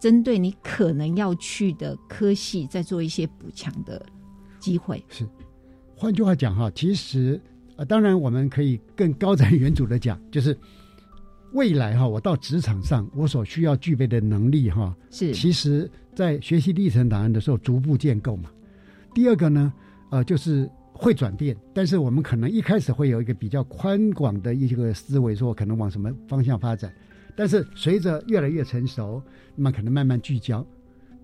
[0.00, 4.04] 针对你可能要去的科系，再做一些补强的
[4.58, 5.00] 机会。
[5.08, 5.24] 是，
[5.96, 7.40] 换句话讲哈，其实
[7.76, 10.56] 呃，当然我们可以更高瞻远瞩的讲，就是
[11.52, 18.50] 未来哈，我到职场上我所需要具备的能力哈，是其实在学习历程档案的时候逐步建构嘛。
[19.14, 19.72] 第二个呢，
[20.10, 26.92] 呃，就是会转变，但是我们可能一开始会有一个比较宽广的一个思维，说可能往什么方向发展。
[27.34, 29.22] 但是随着越来越成熟，
[29.56, 30.64] 那么可能慢慢聚焦，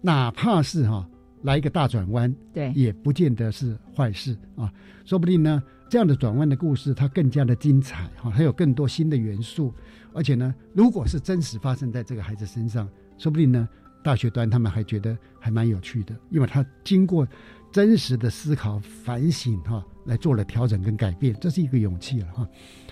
[0.00, 1.06] 哪怕是哈、
[1.42, 4.72] 来一个大转弯，对，也不见得是坏事啊。
[5.04, 9.72] 说不定呢，这样的转弯的故事它更加的精彩哈、它有更多新的元素。
[10.12, 13.68] 而且呢，如果是真实发生在这个孩子身上，说不定呢，
[14.02, 17.26] 大学端他们还觉得还蛮有趣的，因为他经过
[17.70, 22.48] 真实的思考、反省哈、来做了调整跟改变，这是一个勇气了哈。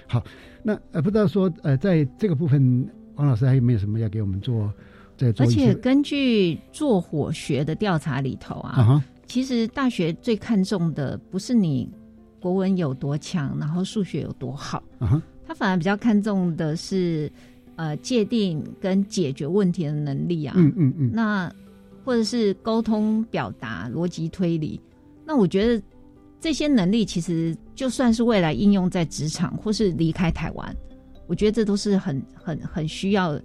[0.07, 0.23] 好，
[0.63, 4.73] 那呃，不知道说呃，在这个部分，王老师还有没有什么要给我们做？
[5.17, 11.91] 再做而且根据做火学的调查里头啊，啊哈其实大学最看重的不是你
[12.47, 14.81] 国文有多强，然后数学有多好，
[15.45, 17.29] 他反而比较看重的是
[17.75, 20.55] 呃界定跟解决问题的能力啊。
[20.57, 21.53] 嗯嗯嗯，那
[22.05, 24.81] 或者是沟通表达、逻辑推理。
[25.25, 25.83] 那我觉得
[26.41, 30.77] 这些能力其实就算是未来应用在职场或是离开台湾，
[31.27, 33.37] 我觉得这都是很很很需要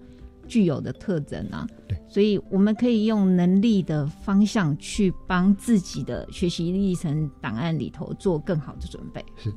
[0.52, 1.66] 具有的特征啊。
[1.88, 9.24] 对，所以我们可以用能力的方向去帮自己的学习历程档案里头做更好的准备。
[9.38, 9.50] 是，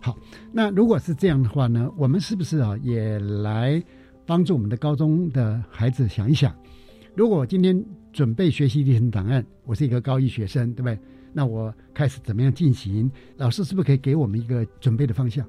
[0.00, 0.16] 好。
[0.52, 3.82] 那如果是这样的话呢，我们是不是啊也来
[4.24, 6.54] 帮助我们的高中的孩子想一想，
[7.16, 10.98] 如果我今天准备学习历程档案，我是一个高一学生，对不对？
[11.32, 13.10] 那我开始怎么样进行？
[13.36, 15.46] 老师是不是可以给我们一个准备的方向？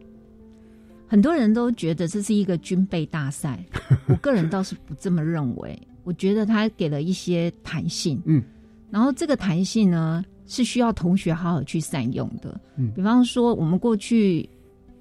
[1.07, 3.63] 很多人都觉得这是一个军备大赛，
[4.07, 5.79] 我个人倒是不这么认为。
[6.03, 8.41] 我觉得他给了一些弹性，嗯，
[8.89, 12.59] 然后这个弹性呢是需要同学好好去善用的。
[12.77, 14.49] 嗯比方说我们过去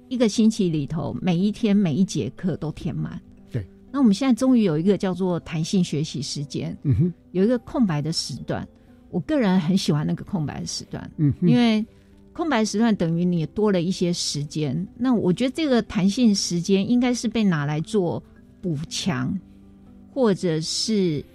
[0.09, 3.21] 一个星期里头每一天每一节课都填满。
[3.49, 8.67] 对，那我们现在终于有一个叫做弹性学习时间，嗯哼，有一个空白的时段。
[9.09, 11.85] 我个人很喜欢那个空白的时段，嗯，因为
[12.37, 14.87] 空白时段等于你多了一些时间。
[14.95, 18.21] 那我觉得这个弹性时间应该是被拿来做
[18.61, 19.35] 补强，
[20.13, 21.25] 或者是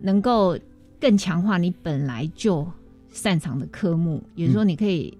[0.00, 0.56] 能够
[1.00, 2.64] 更强化你本来就
[3.12, 4.22] 擅长的科目。
[4.36, 5.18] 也就是说，你可以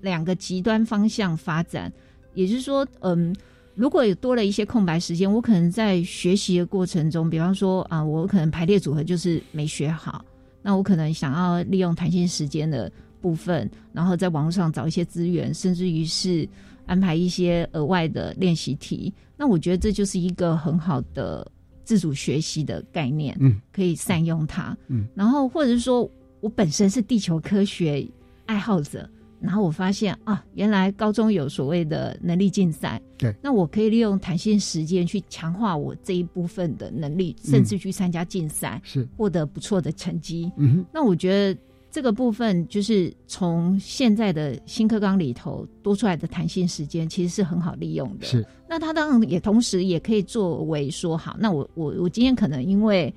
[0.00, 1.92] 两个极端方向发展。
[2.34, 3.32] 也就是说，嗯，
[3.76, 10.24] 如果有多了一些空白时间，我可能在学习的过程中，比方说啊，我可能排列组合就是没学好。
[10.62, 12.90] 那我可能想要利用弹性时间的
[13.24, 16.46] 部分，然后在网络上找一些资源，甚至于是
[16.84, 19.10] 安排一些额外的练习题。
[19.34, 21.50] 那我觉得这就是一个很好的
[21.84, 25.06] 自主学习的概念，嗯，可以善用它，嗯。
[25.14, 26.06] 然后或者是说
[26.40, 28.06] 我本身是地球科学
[28.44, 29.08] 爱好者，
[29.40, 40.52] 然后我发现啊，原来高中有所谓的能力竞赛，对，那我可以利用弹性时间去强化我这一部分的能力，甚至去参加竞赛，是获得不错的成绩。
[40.58, 41.58] 嗯哼，那我觉得
[41.94, 48.26] 这个部分就是从现在的新课纲里头多出来的弹性时间，其实是很好利用的。
[48.26, 53.14] 是，那它当然也同时也可以作为说，好，那我我我今天可能因为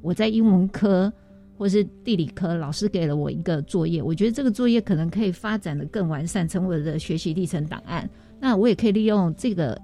[0.00, 1.12] 我在英文科。
[1.58, 8.08] 或是地理科老师给了我一个作业，我觉得这个作业可能可以发展的更完善，成为我的学习历程档案。
[8.40, 9.78] 那我也可以利用这个，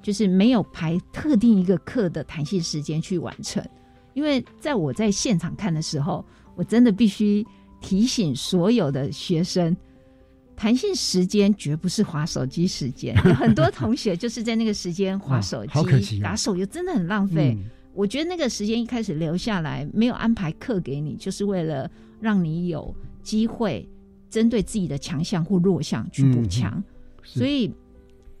[0.00, 3.62] 就是没有排特定一个课的弹性时间去完成。
[4.14, 6.24] 因为在我在现场看的时候，
[6.56, 7.46] 我真的必须
[7.80, 9.76] 提醒所有的学生，
[10.56, 13.14] 弹性时间绝不是划手机时间。
[13.24, 17.56] 有 很多同学就是在那个时间划手机、打手游，真的很浪费。
[17.94, 23.88] 我觉得那个时间一开始留下来，没有安排课给你，就是为了让你有机会
[24.30, 26.82] 针对自己的强项或弱项去补强。
[27.24, 27.72] 所以，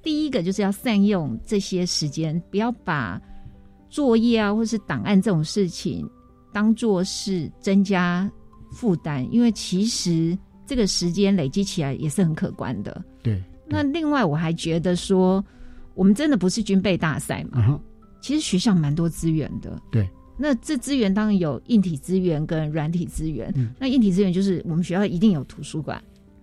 [0.02, 3.20] 第一个就是要善用这些时间，不要把
[3.88, 6.08] 作业啊或是档案这种事情
[6.52, 8.30] 当做是增加
[8.70, 13.04] 负担，因为其实这个时间累积起来也是很可观的。
[13.22, 13.42] 对。
[13.66, 15.44] 那另外，我还觉得说，
[15.94, 17.80] 我们真的不是军备大赛嘛？
[18.20, 20.08] 其实学校蛮多资源的，对。
[20.36, 23.52] 那这资源当然有硬体资源跟软体资源。
[23.56, 23.70] 嗯。
[23.78, 26.02] 那硬体资源就是我们学校一定有图书馆，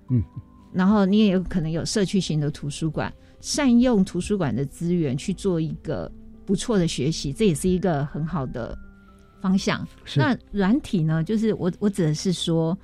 [0.09, 0.23] 嗯。
[0.71, 6.11] 然后你也有可能有社区型的图书馆，善用图书馆的资源去做一个
[6.45, 8.77] 不错的学习，这也是一个很好的
[9.45, 9.87] 方向。
[10.15, 11.23] 那软体呢？
[11.23, 12.77] 就是我我指的是说，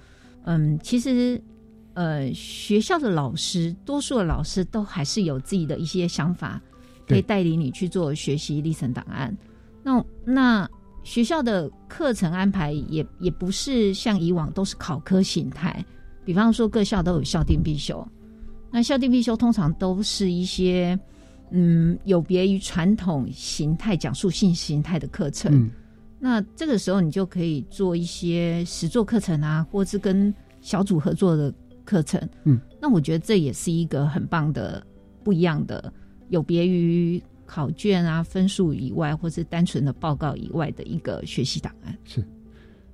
[0.44, 1.42] 嗯，其实
[1.94, 6.62] 呃，学校的老师，多数的老师都还是有自己的一些想法。
[7.08, 9.36] 可以带领你去做学习历程档案。
[9.84, 10.70] 那那
[11.04, 15.84] 学校的课程安排也也不是像以往都是考科形态，
[16.24, 18.08] 比方说各校都有校定必修。
[18.72, 20.98] 那校定必修通常都是一些
[21.50, 25.70] 嗯有别于传统形态讲述性形态的课程。
[26.24, 31.52] 那这个时候你就可以做一些实作课程啊，或是跟小组合作的
[31.84, 32.22] 课程。
[32.44, 34.86] 嗯，那我觉得这也是一个很棒的
[35.24, 35.92] 不一样的。
[36.30, 41.98] 有别于考卷啊、分数以外，或是单纯的报告以外的一个学习档案。
[42.06, 42.24] 是，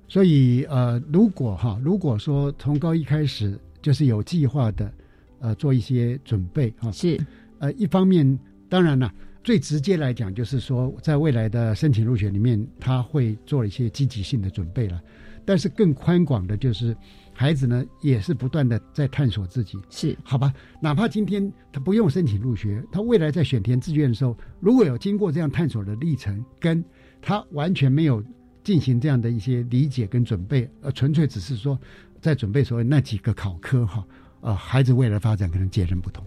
[0.08, 4.90] 所以呃，如果哈，如果说从高一开始就是有计划的，
[5.38, 7.20] 呃，做一些准备哈，是，
[7.58, 9.12] 呃，一方面当然了，
[9.42, 15.00] 最直接来讲就是说，在未来的申请入学里面，他会做一些积极性的准备了，
[15.44, 16.96] 但是更宽广的就是。
[17.38, 20.52] 孩子呢，也是不断的在探索自己，是好吧？
[20.82, 26.84] 哪怕今天他不用申请入学，他未来在选填志愿的时候，如果有经过这样探索的历程，跟
[27.22, 28.20] 他完全没有
[28.64, 31.78] 进行这样的一些理解跟准备，呃，纯粹只是说
[32.20, 34.04] 在准备所谓那几个考科哈，
[34.40, 36.24] 呃，孩子未来发展可能截然不同。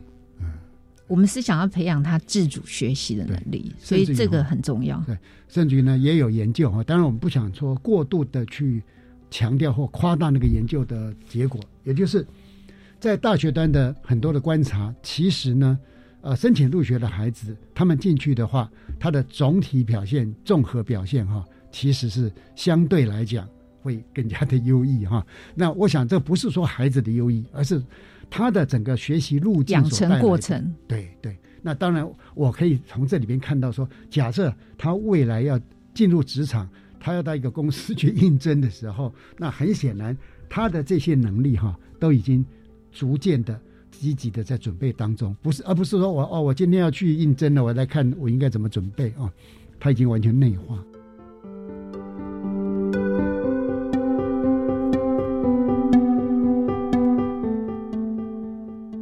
[1.12, 4.97] 嗯，我们是想要培养他自主学习的能力，所以这个很重要。
[5.05, 8.82] 对，甚至于呢，也有研究哈，当然我们不想说过度的去。
[9.34, 12.28] 强调或夸大那个研究的结果，也就是
[12.99, 15.80] 在大学端的很多的观察，其实呢，
[16.20, 23.47] 呃，申请入学的孩子，他们进去的话，他的总体表现、综合表现哈，其实是相对来讲
[23.82, 25.26] 会更加的优异哈。
[25.55, 27.82] 那我想，这不是说孩子的优异，而是
[28.32, 30.73] 他的整个学习路径、养成过程。
[30.88, 35.61] 对对，那当然，我可以从这里边看到说，假设他未来要
[35.93, 36.67] 进入职场。
[37.03, 40.15] 他要到一个公司去应征的时候，那很显然，
[40.47, 42.45] 他的这些能力哈，都已经
[42.91, 43.59] 逐渐的
[43.89, 49.27] 积极的在准备当中，不是，而不是说我哦，我今天要去应征了，我来看我应该怎么准备啊，
[49.79, 50.77] 他已经完全内化。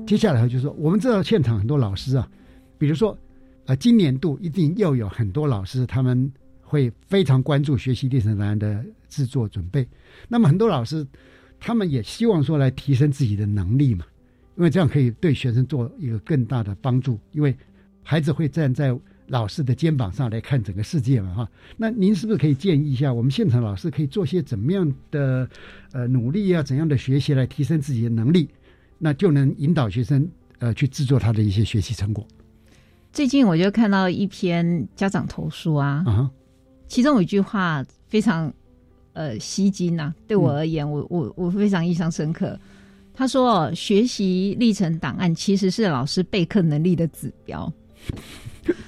[0.09, 2.27] 接下来就是说，我们知道现场很多老师啊，
[2.79, 3.15] 比如说，
[3.67, 6.33] 呃，今年度一定又有很多老师他们
[6.63, 9.87] 会非常关注学习历程档案的制作准备。
[10.27, 11.05] 那么很多老师
[11.59, 14.03] 他们也希望说来提升自己的能力嘛，
[14.57, 17.55] 因为这样可以对学生做一个更大的帮助，因为
[18.01, 18.97] 孩子会站在。
[19.31, 21.47] 老师的肩膀上来看整个世界嘛，哈。
[21.77, 25.47] 那您是不是可以建议一下，我们现场老师可以做些怎么样的
[25.91, 26.63] 呃努力啊？
[26.63, 28.49] 怎样的学习来提升自己的能力？
[28.99, 30.29] 那就能引导学生
[30.59, 32.23] 呃去制作他的一些学习成果。
[33.11, 36.29] 最近我就看到一篇家长投诉啊，啊，
[36.87, 38.53] 其中有一句话非常
[39.13, 42.59] 呃吸睛呐，对我而言，我我我非常印象深刻。
[43.13, 47.73] 他说，学习历程档案其实是老师备课能力的指标。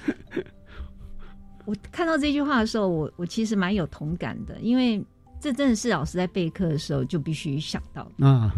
[1.66, 5.04] 我看到这句话的时候，我我其实蛮有同感的，因为
[5.40, 8.54] 这真的是老师在备课的时候就必须想到的啊。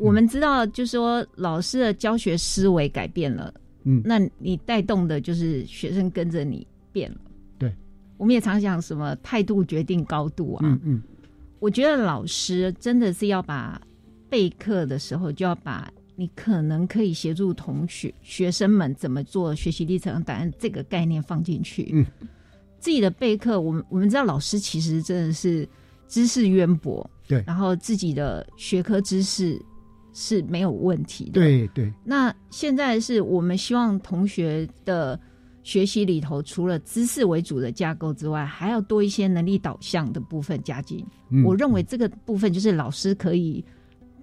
[0.00, 3.52] 我们知道，就是说老师的教学思维改变了，
[3.84, 7.18] 嗯，那你带动的就是学生跟着你变了。
[7.58, 7.72] 对，
[8.16, 10.60] 我们也常讲什么态度决定高度啊。
[10.64, 11.02] 嗯嗯，
[11.58, 13.80] 我觉得老师真的是要把
[14.28, 15.90] 备课的时候就要把。
[16.16, 21.88] 你可能可以协助同学学生们怎么做学习历程档案这个概念放进去。
[21.94, 22.04] 嗯，
[22.78, 25.66] 自己的备课，我们我们知道老师其实真的是
[26.08, 29.58] 知识渊博，对，然后自己的学科知识
[30.12, 31.32] 是没有问题的。
[31.32, 31.92] 对对。
[32.04, 35.18] 那现在是我们希望同学的
[35.62, 41.04] 学习里头，除了知识为主的架构之外，还要多一些能力导向的部分加进。
[41.44, 43.64] 我认为这个部分就是老师可以。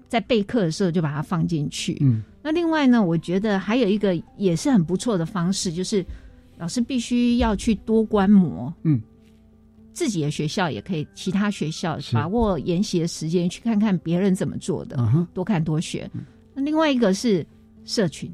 [0.09, 1.97] 在备课的时候就把它放进去。
[1.99, 6.05] 嗯，那另外呢，我觉得还有一个也是很不错的方式，就是
[6.57, 8.73] 老师必须要去多观摩。
[8.83, 9.01] 嗯，
[9.97, 14.95] 自己的学校也可以，其他学校把握研习的时间去看看别人怎么做的，
[15.33, 16.07] 多看多学。
[16.53, 17.43] 那另外一个是
[17.83, 18.31] 社群，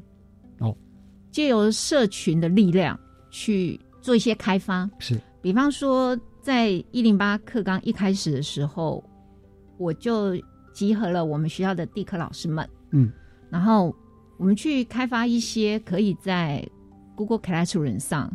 [0.58, 0.76] 哦，
[1.30, 2.98] 借由社群的力量
[3.30, 4.90] 去做一些开发。
[4.98, 9.02] 是，比方说在一零八课纲一开始的时候，
[9.78, 10.36] 我就。
[10.74, 13.08] 集合了我们学校的地科老师们，嗯，
[13.48, 13.94] 然后
[14.36, 16.68] 我们去开发一些可以在
[17.14, 18.28] Google Classroom 上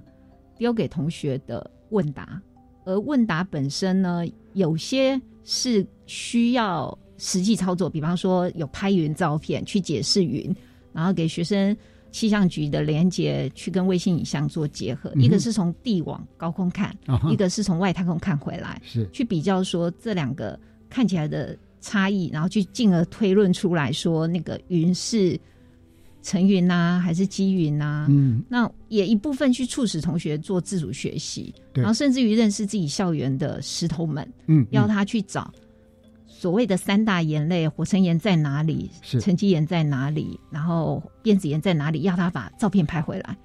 [0.58, 2.42] 丢给同学的问答，
[2.90, 4.24] 而问答本身呢，
[4.54, 10.54] 有些是需要实际操作，比方说有拍云照片去解释云，
[10.92, 11.76] 然后给学生
[12.12, 16.96] 气象局的连接去跟卫星影像做结合，一个是从地往高空看，
[17.30, 20.60] 一个是从外太空看回来，是去比较说这两个
[20.90, 21.58] 看起来的。
[21.82, 25.40] 差异，然后去进而推论出来说，那个云是
[26.22, 28.08] 层云呐，还是积云呐？
[28.10, 35.52] 嗯，那也一部分去促使同学做自主学习，然后甚至于认识自己校园的石头们，嗯，要他去找
[36.28, 38.90] 所谓的三大岩类，火成岩在哪里？
[39.02, 40.40] 是沉积岩在哪里？
[40.52, 42.02] 然后变子岩在哪里？
[42.02, 43.38] 要他把照片拍回来，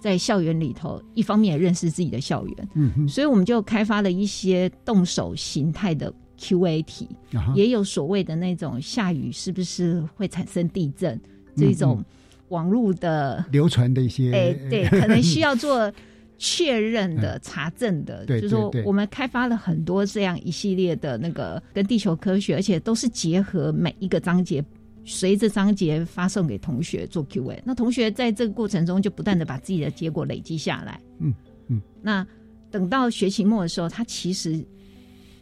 [0.00, 6.12] 在校园里头，一方面也认识自己的校园，嗯，所以我们就开发了一些动手形态的。
[6.36, 7.08] Q&A 题
[7.54, 11.18] 也有所谓的那种下雨是不是会产生地震
[11.56, 12.04] 这种
[12.48, 15.92] 网络的流传的一些，哎，对， 可能需要做
[16.38, 24.64] 确认的查证的，就是说我们开发了很多这样一系列的那个跟地球科学，而且都是结合每一个章节，
[25.04, 31.34] 随着章节发送给同学做 Q&A，那同学在这个过程中就不断的把自己的结果累积下来，嗯
[31.68, 32.26] 嗯，那
[32.70, 34.64] 等到学期末的时候，他其实。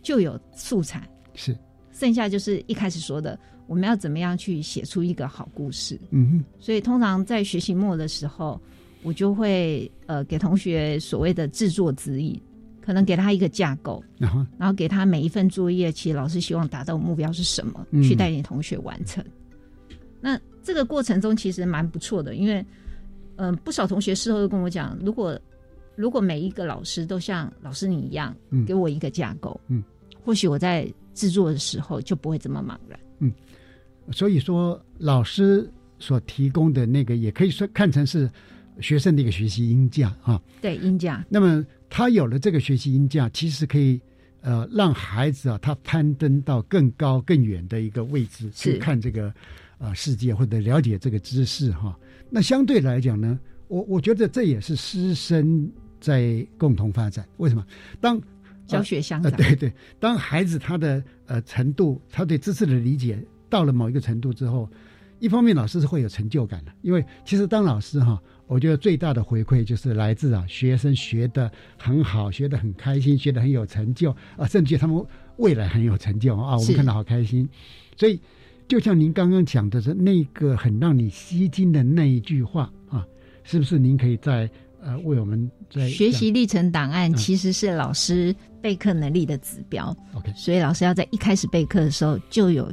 [0.05, 1.57] 就有素材，是。
[1.93, 3.39] 剩下就是一开始说的，
[3.73, 5.99] 我们要怎么样去写出一个好故事。
[6.11, 8.61] 嗯哼，所以通常在学习末的时候，
[9.03, 12.39] 我就会呃给同学所谓的制作指引，
[12.83, 19.25] 可能给他一个架构，然后然后给他每一份作业，其实老师希望达到目标是什么，去带领同学完成。
[20.21, 22.63] 那这个过程中其实蛮不错的，因为
[23.37, 25.41] 嗯不少同学事后都跟我讲，如果
[25.97, 29.83] 如果每一个老师都像老师你一样，给我一个架构，嗯。
[30.25, 32.97] 或许我在制作的时候就不会这么茫然。
[33.19, 33.33] 嗯，
[34.11, 38.29] 所以说老师所提供的那个也可以说看成是
[38.81, 40.41] 学生的一个学习音架啊。
[40.61, 41.25] 对，音架。
[41.29, 44.01] 那么他有了这个学习音架，其实可以
[44.41, 49.33] 呃让孩子啊他攀登到更高更远的一个位置去看这个
[49.79, 51.97] 啊世界或者了解这个知识哈。
[52.31, 53.39] 那相对来讲呢，
[53.69, 57.29] 我我觉得这也是师生在共同发展。
[57.37, 57.65] 为什么？
[58.01, 58.21] 当
[58.67, 59.73] 教学相长，对对。
[60.01, 63.23] 当孩子他的呃程度，他对知识的理解
[63.53, 64.67] 到了某一个程度之后，
[65.19, 75.05] 一方面老师是会有成就感的，因为其实当老师哈，我觉得最大的回馈就是来自啊学生学的很好，学的很开心，学的很有成就啊，甚至他们
[75.37, 77.47] 未来很有成就啊，我们看到好开心。
[77.95, 78.19] 所以
[78.67, 83.07] 就像您刚刚讲的是那个很让你吸睛的那一句话啊，
[83.45, 84.49] 是不是您可以在
[84.81, 89.95] 呃为我们在学习历程档案其实是老师备课能力的指标。
[90.15, 92.73] OK，所以老师要在一开始备课的时候就有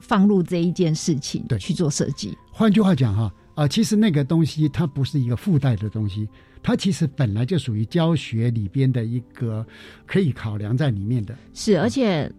[0.00, 2.36] 放入这一件事情对去做设计。
[2.50, 6.28] 换句话讲哈啊，其实那个东西它不是一个附带的东西，
[6.62, 9.66] 它其实本来就属于教学里边的一个
[10.06, 11.36] 可以考量在里面的。
[11.54, 12.30] 是，而且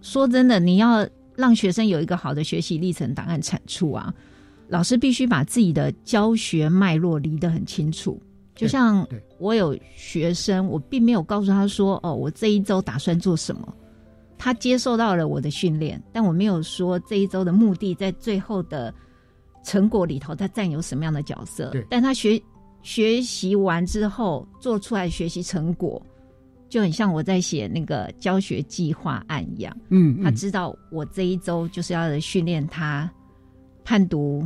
[0.00, 4.12] 说真的，你要让学生有一个好的学习历程档案产出啊，
[4.68, 8.20] 老师必须把自己的教学脉络理得很清楚。
[8.54, 9.06] 就像
[9.38, 13.74] 我有学生，我并没有告诉他说：“哦，我这一周打算做什么。”
[14.42, 18.92] 他接受到了我的训练，但我没有说这一周的目的在最后的
[19.62, 21.72] 成果里头他占有什么样的角色。
[21.88, 22.42] 但他学
[22.82, 26.04] 学习完之后做出来学习成果，
[26.68, 29.72] 就很像我在写那个教学计划案一样。
[29.90, 33.08] 嗯，他知道我这一周就是要训练他
[33.84, 34.44] 判读。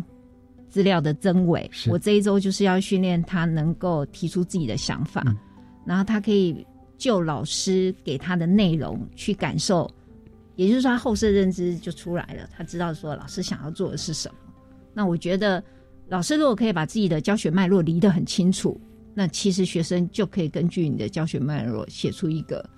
[0.69, 5.25] 资料的真伪，我这一周就是要训练他能够提出自己的想法，
[5.87, 6.67] 然后他可以
[6.97, 9.91] 就老师给他的内容去感受，
[10.55, 12.49] 也就是说，他后设认知就出来了。
[12.57, 14.35] 他知道说老师想要做的是什么。
[14.95, 15.63] 那我觉得，
[16.09, 18.81] 老师如果可以把自己的教学脉络理得很清楚，
[19.15, 22.69] 那其实学生就可以根据你的教学脉络写出一个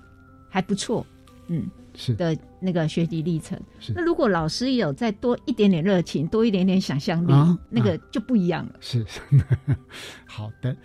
[0.49, 1.07] 还不错，
[1.49, 1.69] 嗯。
[1.95, 3.59] 是的那个学习历程。
[3.93, 8.75] 那如果老师有再多一点点热情，多一点点想象力，那个就不一样了。
[8.79, 9.05] 是，
[10.25, 10.77] 好的。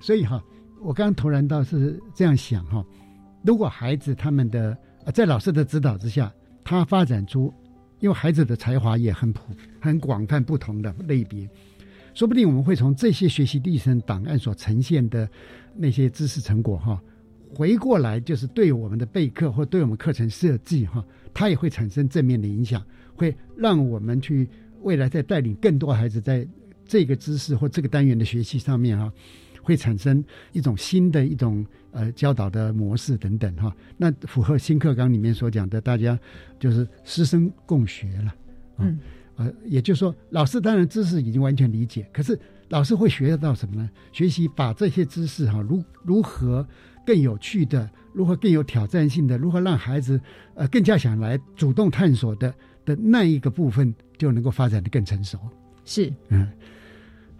[0.00, 0.42] 所以哈，
[0.82, 2.84] 我刚刚突然倒是这样想哈，
[3.44, 4.76] 如果孩子他们的
[5.14, 6.32] 在老师的指导之下，
[6.64, 7.52] 他发展出，
[8.00, 11.48] 因为孩子的才华也很普很广泛不同的类别，
[12.14, 15.28] 说不定我们会从这些学习历程档案所呈现的
[15.76, 17.00] 那些知识成果哈。
[17.54, 22.82] 回过来就是对我们的备课或对我们课程设计哈，它也会产生正面的影响，
[23.14, 24.48] 会让我们去
[24.80, 26.46] 未来在带领更多孩子在
[26.86, 29.12] 这个知识或这个单元的学习上面哈，
[29.62, 33.74] 会产生一种新的一种呃教导的模式等等哈。
[33.96, 36.18] 那符合新课纲里面所讲的，大家
[36.58, 38.34] 就是师生共学了，
[38.78, 38.98] 嗯，
[39.36, 42.38] 呃，也就是说，老师当然知识已经完全理解，可是
[42.68, 43.88] 老师会学得到什么呢？
[44.12, 46.66] 学习把这些知识哈，如如何。
[47.04, 50.20] 更有趣的，如何更有挑战性的，如何让孩子
[50.54, 52.54] 呃更加想来主动探索的
[52.84, 55.36] 的那一个部分，就能够发展的更成熟。
[55.84, 56.48] 是，嗯，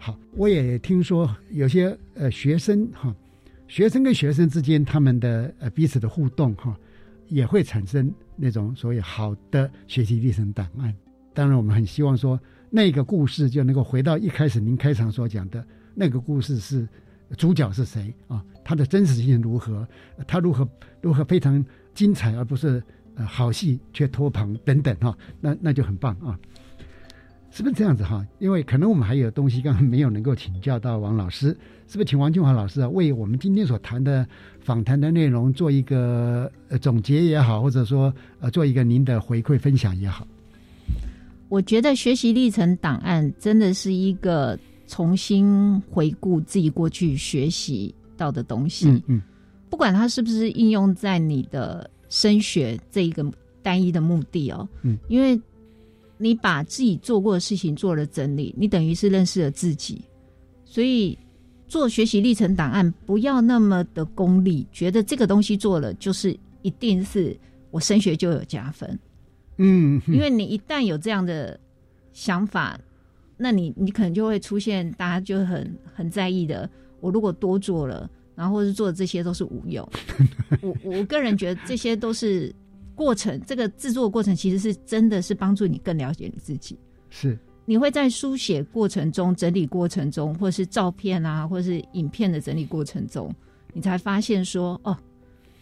[0.05, 3.15] 好，我也听说有些呃学生哈，
[3.69, 6.77] 学生跟学生之间他们的呃彼此的互动哈，
[7.29, 10.93] 也会产生那种所谓好的学习历程档案。
[11.33, 12.37] 当然，我们很希望说
[12.69, 16.85] 那个故事就能够回到一开始您开场所讲的那个故事是。
[17.37, 18.45] 主角是谁啊？
[18.63, 19.87] 他的真实性如何？
[20.27, 20.69] 他如何
[21.01, 22.83] 如何非常精彩，而不是
[23.15, 25.17] 呃好戏却拖棚等等哈？
[25.39, 26.37] 那那就很棒啊！
[27.53, 28.25] 是不是这样子哈？
[28.39, 31.49] 因为可能我们还有东西刚刚没有能够请教到王老师，
[31.87, 34.27] 是不是请王俊华老师啊，为我们今天所谈的
[34.59, 40.27] 访谈的内容做一个呃总结也好，或者说呃做一个您的回馈分享也好？
[41.47, 44.57] 我觉得学习历程档案真的是一个。
[44.85, 49.21] 重新回顾自己过去学习到的东西，嗯嗯，
[49.69, 53.25] 不管它是不是应用在你的升学这一个
[53.63, 55.39] 单一的目的哦，嗯，因为
[56.23, 60.01] 你把自己做过的事情做了整理，你等于是认识了自己，
[60.63, 61.17] 所以
[61.67, 67.37] 做学习历程档案不要那么的功利，觉得这个东西做了就是一定是
[67.71, 68.97] 我升学就有加分，
[69.57, 71.59] 嗯，因为你一旦有这样的
[72.13, 72.79] 想法。
[73.35, 76.69] 那你你可能就会出现大家就很很在意的，
[77.01, 79.85] 我如果多做了，然后或是做的这些都是无用。
[80.61, 82.53] 我我个人觉得这些都是
[82.95, 86.77] 过程，这个制作过程其实是真的是帮助你更了解你自己。
[87.09, 93.33] 是，你会在书写过程中、整理过程中，或是照片啊，或是影片的整理过程中，
[93.73, 94.97] 你才发现说，哦，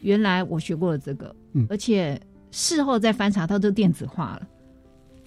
[0.01, 2.19] 原来我学过了这个，嗯，而且
[2.51, 4.47] 事后再翻查，它都电子化了。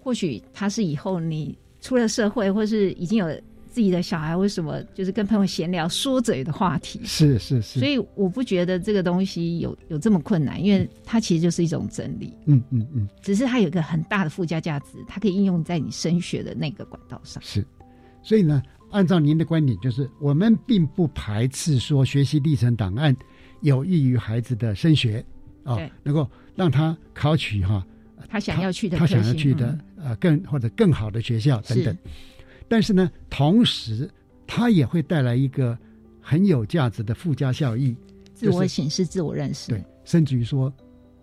[0.03, 1.57] 或许它是以后你。
[1.81, 3.27] 出了社会，或是已经有
[3.75, 7.01] 自己的小孩，为什么就是跟朋友闲聊说嘴的话题？
[7.03, 7.81] 是是是。
[7.81, 12.33] 所以我不觉得这个东西有有这么困难，因为它其实就是一种真理。
[12.47, 13.09] 嗯嗯嗯。
[13.21, 17.43] 只是它有一个很大的附加价值，它可以应用在你升学的那个管道上。
[17.43, 17.67] 是。
[18.23, 18.63] 所以呢，
[18.93, 23.15] 按照您的观点，就是我们并不排斥说学习历程档案
[23.63, 25.25] 有益于孩子的升学
[25.65, 27.85] 啊，能够让他考取哈。
[28.29, 31.97] 他想要去的，他想要去的，呃，更或者更好的学校等等。
[32.69, 34.11] 但是呢，同时
[34.47, 35.77] 它也会带来一个
[36.21, 37.95] 很有价值的附加效益，
[38.35, 39.71] 自我显示、自我认识。
[39.71, 40.73] 对，甚至于说，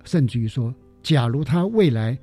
[0.03, 0.73] 甚至于说，
[1.03, 2.17] 假如他未来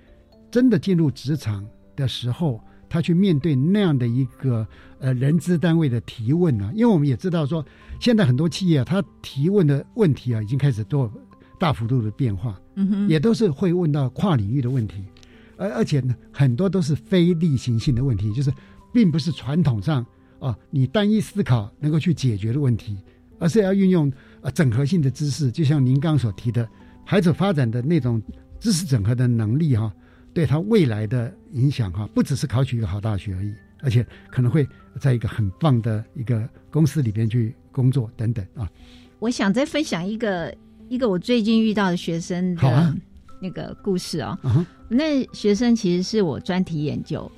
[0.50, 1.66] 真的进入职场
[1.96, 4.66] 的时候，他去面对那样的一个
[4.98, 6.70] 呃人资单位的提问呢？
[6.74, 7.64] 因为我们也知道说，
[8.00, 11.12] 现在很多企业啊，他提问的问题啊，已经开始做
[11.58, 15.04] 大幅度的变化，嗯哼，也都是会问到跨领域的问题，
[15.56, 18.50] 而而且呢，很多都是非例行性的问题，就是
[18.92, 20.04] 并不是传统上
[20.38, 22.96] 啊你单一思考能够去解决的问题，
[23.38, 26.68] 而是要运用呃整合性的知识，就像您刚刚所提的，
[27.04, 28.22] 孩子发展的那种
[28.60, 29.92] 知识整合的能力哈。
[30.34, 34.64] 对他未来的影响哈，不只是考取一个好大学而已，而且可能会
[35.00, 38.68] 在一个很棒的一个公司里边去工作等等啊。
[39.18, 40.54] 我想再分享一个
[40.88, 42.94] 一个我最近遇到的学生的
[43.40, 44.38] 那个故事哦。
[44.88, 47.28] 那学生其实是我专题研究，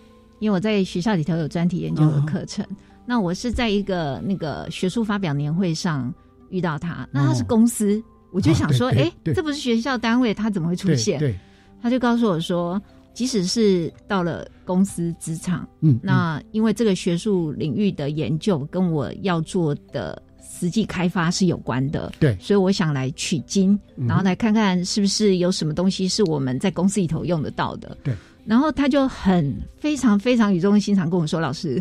[0.41, 2.67] 因为我在学校里头有专题研究的课程。
[3.07, 6.13] 那我是在一个那个学术发表年会上
[6.49, 11.19] 遇到他，那他是公司，我就想说，哎，这不是学校单位，他怎么会出现？
[11.19, 11.35] 对。
[11.83, 12.81] 他就告诉我说，
[13.15, 28.15] 即使是到了公司职场，嗯，那因为这个学术领域的研究跟我要做的实际开发是有关的，对，所以我想来取经，然后来看看是不是有什么东西是我们在公司里头用得到的，对。
[28.51, 31.81] 然后他就很非常非常语重心长跟我说：“老师，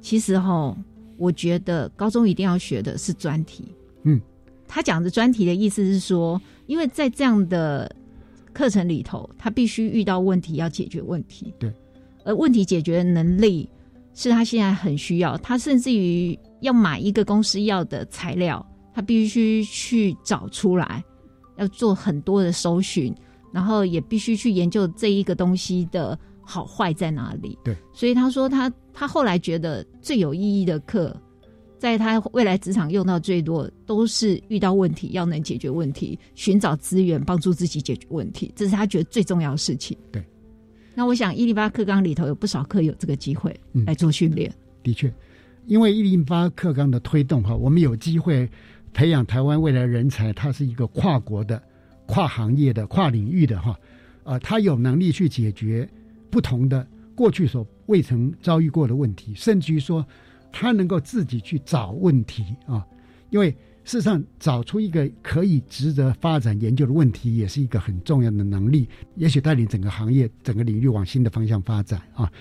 [0.00, 0.74] 其实哈，
[1.18, 3.64] 我觉得高中一定要学的是专题。”
[4.04, 4.18] 嗯，
[4.66, 7.94] 他讲的专题的意思是说，因为在这样的。
[8.50, 11.72] 课程里头，他必须遇到问题要解决问题，对，
[12.24, 13.68] 而问题解决能力
[14.14, 15.38] 是他现在很需要。
[15.38, 21.04] 他甚至于要买一个公司要的材料，他必须去找出来，
[21.56, 23.14] 要做很多的搜寻，
[23.52, 27.58] 然后也必须去研究这一个东西的好坏在哪里。
[27.64, 31.16] 对，所以他说他他后来觉得最有意义的课。
[31.78, 39.96] 在他未来职场用到最多，都是遇到问题要能解决问题，寻找资源帮助自己解决问题，这是他觉得最重要的事情。
[40.10, 40.20] 对，
[40.92, 44.52] 那我想一零八课纲里头有不少课有这个机会来做训练。
[44.82, 45.08] 的确，
[45.66, 48.50] 因为一零八课纲的推动哈，我们有机会
[48.92, 51.62] 培养台湾未来人才，它是一个跨国的、
[52.08, 53.78] 跨行业的、跨领域的哈，
[54.24, 55.88] 啊，他有能力去解决
[56.28, 56.84] 不同的
[57.14, 60.04] 过去所未曾遭遇过的问题，甚至于说。
[60.50, 62.84] 他能够自己去找问题啊，
[63.28, 63.50] 因为
[63.84, 72.32] 事实上找出一个可以值得发展研究的问题，也是一个很重要的能力，也许带领整个行业、整个领域往新的方向发展啊。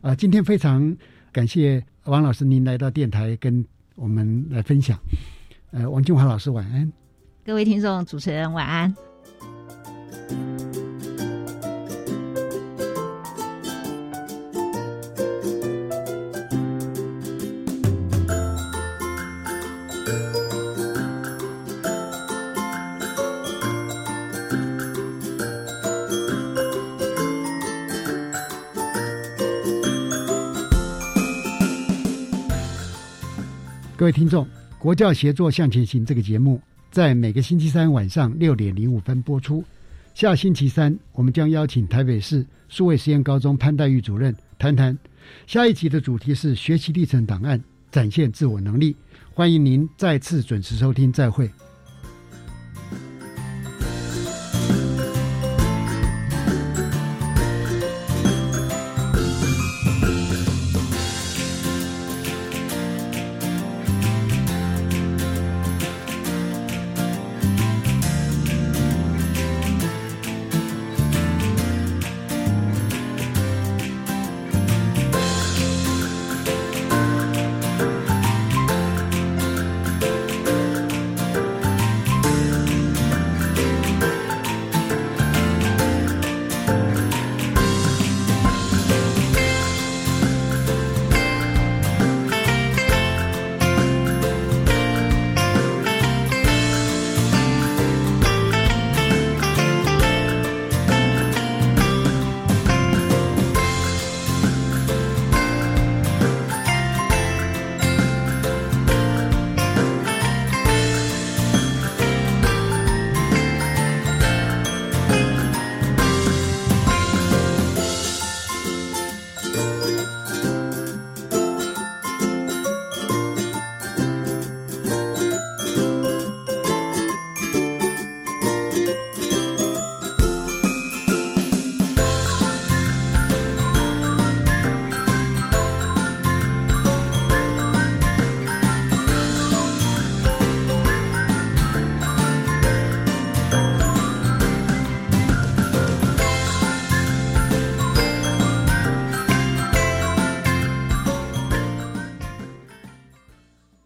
[0.00, 0.96] 啊，今天非常
[1.32, 3.66] 感谢王老师您来到电台跟
[3.96, 4.96] 我们来分享。
[5.72, 6.90] 呃，王金华老师晚安，
[7.44, 9.05] 各位听众主持人晚安。
[33.98, 34.46] 各位听众，
[34.78, 36.60] 国教协作向前行这个节目
[36.92, 39.64] 在每个星期三晚上六点零五分播出。
[40.16, 44.96] 下星期三，我们将邀请台北市数位实验高中潘黛玉主任谈谈
[45.46, 47.62] 下一集的主题是学习历程档案，
[47.92, 48.96] 展现自我能力。
[49.34, 51.50] 欢迎您再次准时收听，再会。